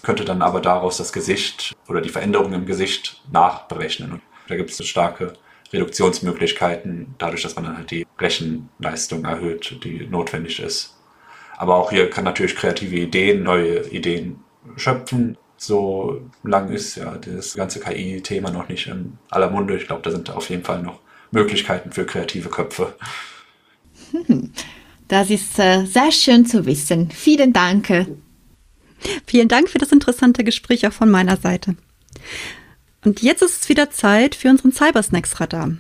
könnte 0.03 0.25
dann 0.25 0.43
aber 0.43 0.61
daraus 0.61 0.97
das 0.97 1.13
Gesicht 1.13 1.75
oder 1.89 2.01
die 2.01 2.09
Veränderungen 2.09 2.55
im 2.55 2.67
Gesicht 2.67 3.23
nachberechnen. 3.31 4.13
Und 4.13 4.23
da 4.49 4.57
gibt 4.57 4.71
es 4.71 4.87
starke 4.87 5.35
Reduktionsmöglichkeiten, 5.73 7.15
dadurch, 7.19 7.43
dass 7.43 7.55
man 7.55 7.65
dann 7.65 7.77
halt 7.77 7.91
die 7.91 8.07
Rechenleistung 8.19 9.25
erhöht, 9.25 9.79
die 9.85 10.07
notwendig 10.07 10.61
ist. 10.61 10.97
Aber 11.57 11.77
auch 11.77 11.91
hier 11.91 12.11
kann 12.11 12.25
natürlich 12.25 12.57
kreative 12.57 12.97
Ideen, 12.97 13.43
neue 13.43 13.89
Ideen 13.89 14.41
schöpfen. 14.77 15.39
So 15.57 16.23
lang 16.43 16.71
ist 16.71 16.97
ja 16.97 17.17
das 17.17 17.55
ganze 17.55 17.79
KI-Thema 17.81 18.51
noch 18.51 18.69
nicht 18.69 18.89
in 18.89 19.19
aller 19.31 19.51
Munde. 19.51 19.77
Ich 19.77 19.87
glaube, 19.87 20.03
da 20.03 20.11
sind 20.11 20.29
auf 20.31 20.51
jeden 20.51 20.65
Fall 20.65 20.83
noch 20.83 20.99
Möglichkeiten 21.31 21.93
für 21.93 22.05
kreative 22.05 22.49
Köpfe. 22.49 22.95
Das 25.09 25.31
ist 25.31 25.59
äh, 25.59 25.85
sehr 25.85 26.11
schön 26.11 26.47
zu 26.47 26.65
wissen. 26.65 27.11
Vielen 27.11 27.53
Dank. 27.53 28.07
Vielen 29.27 29.49
Dank 29.49 29.69
für 29.69 29.79
das 29.79 29.93
interessante 29.93 30.45
Gespräch 30.45 30.87
auch 30.87 30.93
von 30.93 31.11
meiner 31.11 31.37
Seite. 31.37 31.77
Und 33.05 33.23
jetzt 33.23 33.43
ist 33.43 33.63
es 33.63 33.69
wieder 33.69 33.91
Zeit 33.91 34.35
für 34.35 34.49
unseren 34.49 34.73
Cybersnacks-Radar. 34.73 35.77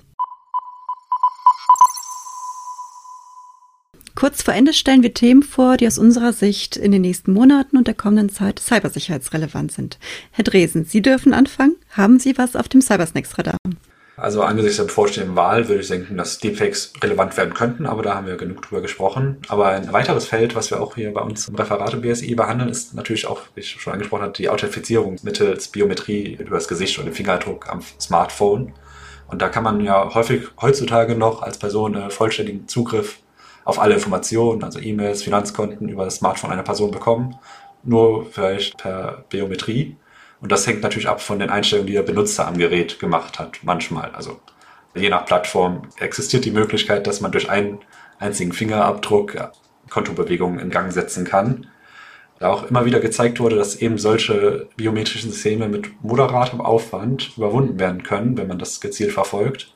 Kurz 4.14 4.42
vor 4.42 4.54
Ende 4.54 4.72
stellen 4.72 5.02
wir 5.02 5.14
Themen 5.14 5.42
vor, 5.42 5.76
die 5.76 5.86
aus 5.86 5.98
unserer 5.98 6.32
Sicht 6.32 6.76
in 6.76 6.92
den 6.92 7.02
nächsten 7.02 7.32
Monaten 7.32 7.76
und 7.76 7.86
der 7.86 7.94
kommenden 7.94 8.28
Zeit 8.28 8.58
cybersicherheitsrelevant 8.58 9.72
sind. 9.72 9.98
Herr 10.30 10.44
Dresen, 10.44 10.84
Sie 10.84 11.02
dürfen 11.02 11.32
anfangen. 11.32 11.76
Haben 11.90 12.18
Sie 12.18 12.36
was 12.38 12.54
auf 12.54 12.68
dem 12.68 12.82
Cybersnacks-Radar? 12.82 13.56
Also 14.22 14.42
angesichts 14.42 14.76
der 14.76 14.84
bevorstehenden 14.84 15.34
Wahl 15.34 15.66
würde 15.66 15.80
ich 15.80 15.88
denken, 15.88 16.16
dass 16.16 16.38
Deepfakes 16.38 16.92
relevant 17.02 17.36
werden 17.36 17.54
könnten, 17.54 17.86
aber 17.86 18.04
da 18.04 18.14
haben 18.14 18.28
wir 18.28 18.36
genug 18.36 18.62
drüber 18.62 18.80
gesprochen. 18.80 19.38
Aber 19.48 19.66
ein 19.66 19.92
weiteres 19.92 20.26
Feld, 20.26 20.54
was 20.54 20.70
wir 20.70 20.80
auch 20.80 20.94
hier 20.94 21.12
bei 21.12 21.22
uns 21.22 21.48
im 21.48 21.56
Referat 21.56 21.92
im 21.92 22.02
BSI 22.02 22.36
behandeln, 22.36 22.70
ist 22.70 22.94
natürlich 22.94 23.26
auch, 23.26 23.40
wie 23.56 23.60
ich 23.62 23.70
schon 23.72 23.92
angesprochen 23.92 24.22
habe, 24.22 24.32
die 24.32 24.48
Authentifizierung 24.48 25.16
mittels 25.24 25.66
Biometrie 25.66 26.36
über 26.38 26.54
das 26.54 26.68
Gesicht 26.68 26.96
oder 26.98 27.08
den 27.08 27.14
Fingerabdruck 27.14 27.68
am 27.68 27.80
Smartphone. 28.00 28.74
Und 29.26 29.42
da 29.42 29.48
kann 29.48 29.64
man 29.64 29.80
ja 29.80 30.14
häufig 30.14 30.42
heutzutage 30.60 31.16
noch 31.16 31.42
als 31.42 31.58
Person 31.58 31.96
äh, 31.96 32.08
vollständigen 32.08 32.68
Zugriff 32.68 33.18
auf 33.64 33.80
alle 33.80 33.94
Informationen, 33.94 34.62
also 34.62 34.78
E-Mails, 34.78 35.24
Finanzkonten 35.24 35.88
über 35.88 36.04
das 36.04 36.18
Smartphone 36.18 36.52
einer 36.52 36.62
Person 36.62 36.92
bekommen, 36.92 37.40
nur 37.82 38.24
vielleicht 38.26 38.78
per 38.78 39.24
Biometrie. 39.30 39.96
Und 40.42 40.52
das 40.52 40.66
hängt 40.66 40.82
natürlich 40.82 41.08
ab 41.08 41.22
von 41.22 41.38
den 41.38 41.48
Einstellungen, 41.48 41.86
die 41.86 41.94
der 41.94 42.02
Benutzer 42.02 42.46
am 42.46 42.58
Gerät 42.58 42.98
gemacht 42.98 43.38
hat, 43.38 43.60
manchmal. 43.62 44.10
Also 44.10 44.40
je 44.94 45.08
nach 45.08 45.24
Plattform 45.24 45.82
existiert 45.98 46.44
die 46.44 46.50
Möglichkeit, 46.50 47.06
dass 47.06 47.22
man 47.22 47.32
durch 47.32 47.48
einen 47.48 47.78
einzigen 48.18 48.52
Fingerabdruck 48.52 49.50
Kontobewegungen 49.88 50.58
in 50.58 50.70
Gang 50.70 50.92
setzen 50.92 51.24
kann. 51.24 51.68
Da 52.38 52.50
auch 52.50 52.68
immer 52.68 52.84
wieder 52.84 53.00
gezeigt 53.00 53.40
wurde, 53.40 53.56
dass 53.56 53.76
eben 53.76 53.98
solche 53.98 54.68
biometrischen 54.76 55.30
Systeme 55.30 55.68
mit 55.68 56.02
moderatem 56.02 56.60
Aufwand 56.60 57.36
überwunden 57.36 57.78
werden 57.78 58.02
können, 58.02 58.36
wenn 58.36 58.48
man 58.48 58.58
das 58.58 58.80
gezielt 58.80 59.12
verfolgt 59.12 59.72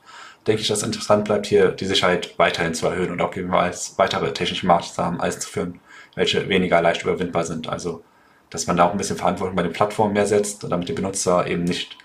denke 0.47 0.63
ich, 0.63 0.69
dass 0.69 0.83
interessant 0.83 1.25
bleibt, 1.25 1.47
hier 1.47 1.69
die 1.69 1.87
Sicherheit 1.87 2.39
weiterhin 2.39 2.75
zu 2.75 2.87
erhöhen 2.87 3.11
und 3.11 3.21
auch 3.21 3.31
gegebenenfalls 3.31 3.95
weitere 3.99 4.33
technische 4.33 4.67
Maßnahmen 4.67 5.21
einzuführen, 5.21 5.81
welche 6.15 6.49
weniger 6.49 6.81
leicht 6.81 7.03
überwindbar 7.03 7.45
sind. 7.45 7.69
Also, 7.69 8.03
dass 8.51 8.67
man 8.67 8.77
da 8.77 8.87
auch 8.87 8.93
ein 8.93 8.99
bisschen 8.99 9.17
Verantwortung 9.17 9.57
bei 9.57 9.63
den 9.63 9.73
Plattformen 9.73 10.13
mehr 10.13 10.27
setzt, 10.27 10.65
damit 10.71 10.89
die 10.89 10.93
Benutzer 10.93 11.47
eben 11.47 11.65
nicht 11.65 11.97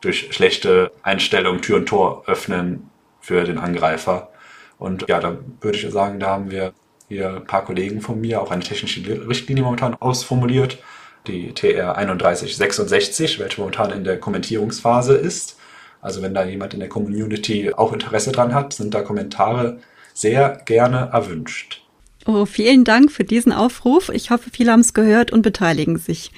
durch 0.00 0.32
schlechte 0.32 0.92
Einstellungen 1.02 1.62
Tür 1.62 1.76
und 1.76 1.86
Tor 1.86 2.24
öffnen 2.26 2.90
für 3.20 3.44
den 3.44 3.58
Angreifer. 3.58 4.30
Und 4.78 5.08
ja, 5.08 5.18
da 5.20 5.36
würde 5.60 5.76
ich 5.76 5.90
sagen, 5.90 6.20
da 6.20 6.28
haben 6.28 6.50
wir 6.50 6.72
hier 7.08 7.36
ein 7.36 7.44
paar 7.44 7.64
Kollegen 7.64 8.00
von 8.00 8.20
mir 8.20 8.40
auch 8.40 8.50
eine 8.50 8.62
technische 8.62 9.00
Richtlinie 9.28 9.64
momentan 9.64 9.94
ausformuliert, 9.94 10.78
die 11.26 11.52
TR 11.52 11.94
3166, 11.94 13.38
welche 13.38 13.60
momentan 13.60 13.90
in 13.90 14.04
der 14.04 14.20
Kommentierungsphase 14.20 15.14
ist. 15.14 15.58
Also 16.00 16.22
wenn 16.22 16.34
da 16.34 16.44
jemand 16.44 16.74
in 16.74 16.80
der 16.80 16.88
Community 16.88 17.72
auch 17.74 17.92
Interesse 17.92 18.30
dran 18.30 18.54
hat, 18.54 18.72
sind 18.72 18.94
da 18.94 19.02
Kommentare 19.02 19.80
sehr 20.14 20.60
gerne 20.64 21.10
erwünscht. 21.12 21.82
Oh, 22.30 22.44
vielen 22.44 22.84
Dank 22.84 23.10
für 23.10 23.24
diesen 23.24 23.52
Aufruf. 23.52 24.10
Ich 24.10 24.30
hoffe, 24.30 24.50
viele 24.52 24.72
haben 24.72 24.80
es 24.80 24.92
gehört 24.92 25.32
und 25.32 25.40
beteiligen 25.40 25.96
sich. 25.96 26.30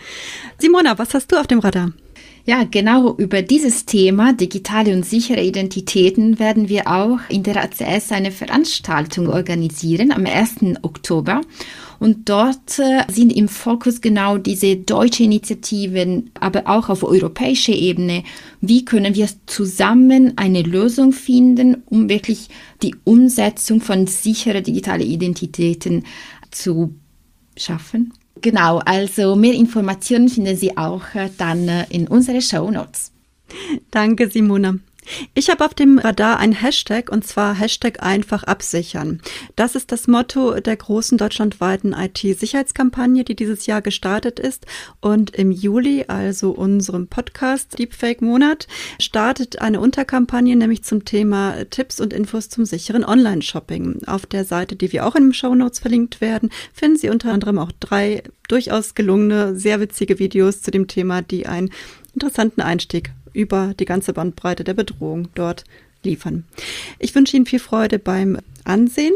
Simona, 0.56 0.98
was 0.98 1.14
hast 1.14 1.32
du 1.32 1.36
auf 1.36 1.48
dem 1.48 1.58
Radar? 1.58 1.90
Ja, 2.46 2.64
genau 2.64 3.14
über 3.16 3.42
dieses 3.42 3.84
Thema 3.84 4.32
digitale 4.32 4.94
und 4.94 5.04
sichere 5.04 5.42
Identitäten 5.42 6.38
werden 6.38 6.70
wir 6.70 6.86
auch 6.86 7.18
in 7.28 7.42
der 7.42 7.62
ACS 7.62 8.12
eine 8.12 8.32
Veranstaltung 8.32 9.28
organisieren 9.28 10.10
am 10.10 10.24
1. 10.24 10.78
Oktober. 10.82 11.42
Und 11.98 12.30
dort 12.30 12.78
äh, 12.78 13.04
sind 13.12 13.30
im 13.30 13.46
Fokus 13.46 14.00
genau 14.00 14.38
diese 14.38 14.76
deutsche 14.76 15.22
Initiativen, 15.22 16.30
aber 16.40 16.66
auch 16.66 16.88
auf 16.88 17.02
europäischer 17.02 17.74
Ebene. 17.74 18.24
Wie 18.62 18.86
können 18.86 19.14
wir 19.14 19.28
zusammen 19.44 20.32
eine 20.36 20.62
Lösung 20.62 21.12
finden, 21.12 21.82
um 21.90 22.08
wirklich 22.08 22.48
die 22.82 22.94
Umsetzung 23.04 23.82
von 23.82 24.06
sicheren 24.06 24.64
digitalen 24.64 25.02
Identitäten 25.02 26.04
zu 26.50 26.94
schaffen? 27.54 28.14
Genau, 28.40 28.78
also 28.78 29.36
mehr 29.36 29.54
Informationen 29.54 30.28
finden 30.28 30.56
Sie 30.56 30.76
auch 30.76 31.14
äh, 31.14 31.30
dann 31.36 31.68
äh, 31.68 31.86
in 31.90 32.08
unsere 32.08 32.40
Show 32.40 32.70
Notes. 32.70 33.12
Danke, 33.90 34.30
Simona. 34.30 34.76
Ich 35.34 35.50
habe 35.50 35.64
auf 35.64 35.74
dem 35.74 35.98
Radar 35.98 36.38
ein 36.38 36.52
Hashtag 36.52 37.10
und 37.10 37.26
zwar 37.26 37.54
Hashtag 37.54 38.02
einfach 38.02 38.44
absichern. 38.44 39.20
Das 39.56 39.74
ist 39.74 39.92
das 39.92 40.06
Motto 40.08 40.60
der 40.60 40.76
großen 40.76 41.18
deutschlandweiten 41.18 41.92
IT-Sicherheitskampagne, 41.92 43.24
die 43.24 43.34
dieses 43.34 43.66
Jahr 43.66 43.82
gestartet 43.82 44.38
ist. 44.38 44.66
Und 45.00 45.30
im 45.30 45.50
Juli, 45.50 46.04
also 46.08 46.50
unserem 46.50 47.08
Podcast 47.08 47.78
Deepfake 47.78 48.22
Monat, 48.22 48.66
startet 49.00 49.60
eine 49.60 49.80
Unterkampagne 49.80 50.56
nämlich 50.56 50.84
zum 50.84 51.04
Thema 51.04 51.64
Tipps 51.70 52.00
und 52.00 52.12
Infos 52.12 52.48
zum 52.48 52.64
sicheren 52.64 53.04
Online-Shopping. 53.04 54.04
Auf 54.06 54.26
der 54.26 54.44
Seite, 54.44 54.76
die 54.76 54.92
wir 54.92 55.06
auch 55.06 55.16
in 55.16 55.28
den 55.28 55.34
Show 55.34 55.54
Notes 55.54 55.80
verlinkt 55.80 56.20
werden, 56.20 56.50
finden 56.72 56.98
Sie 56.98 57.08
unter 57.08 57.32
anderem 57.32 57.58
auch 57.58 57.72
drei 57.80 58.22
durchaus 58.48 58.94
gelungene, 58.94 59.56
sehr 59.56 59.80
witzige 59.80 60.18
Videos 60.18 60.62
zu 60.62 60.70
dem 60.70 60.88
Thema, 60.88 61.22
die 61.22 61.46
einen 61.46 61.70
interessanten 62.14 62.60
Einstieg 62.60 63.12
über 63.32 63.74
die 63.78 63.84
ganze 63.84 64.12
Bandbreite 64.12 64.64
der 64.64 64.74
Bedrohung 64.74 65.28
dort 65.34 65.64
liefern. 66.02 66.44
Ich 66.98 67.14
wünsche 67.14 67.36
Ihnen 67.36 67.46
viel 67.46 67.58
Freude 67.58 67.98
beim 67.98 68.38
Ansehen 68.64 69.14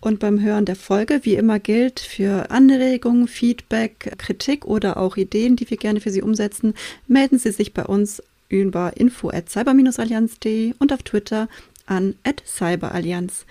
und 0.00 0.18
beim 0.18 0.40
Hören 0.40 0.64
der 0.64 0.76
Folge. 0.76 1.20
Wie 1.22 1.34
immer 1.34 1.58
gilt, 1.58 2.00
für 2.00 2.50
Anregungen, 2.50 3.28
Feedback, 3.28 4.14
Kritik 4.18 4.64
oder 4.64 4.96
auch 4.96 5.16
Ideen, 5.16 5.56
die 5.56 5.68
wir 5.68 5.76
gerne 5.76 6.00
für 6.00 6.10
Sie 6.10 6.22
umsetzen, 6.22 6.74
melden 7.06 7.38
Sie 7.38 7.52
sich 7.52 7.74
bei 7.74 7.84
uns 7.84 8.22
über 8.48 8.96
info 8.96 9.30
at 9.30 9.48
cyber-allianz.de 9.48 10.74
und 10.78 10.92
auf 10.92 11.02
Twitter 11.02 11.48
an 11.86 12.14
at 12.24 12.42
cyberallianz. 12.46 13.46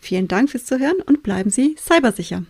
Vielen 0.00 0.28
Dank 0.28 0.50
fürs 0.50 0.64
Zuhören 0.64 1.00
und 1.04 1.22
bleiben 1.22 1.50
Sie 1.50 1.76
cybersicher. 1.78 2.44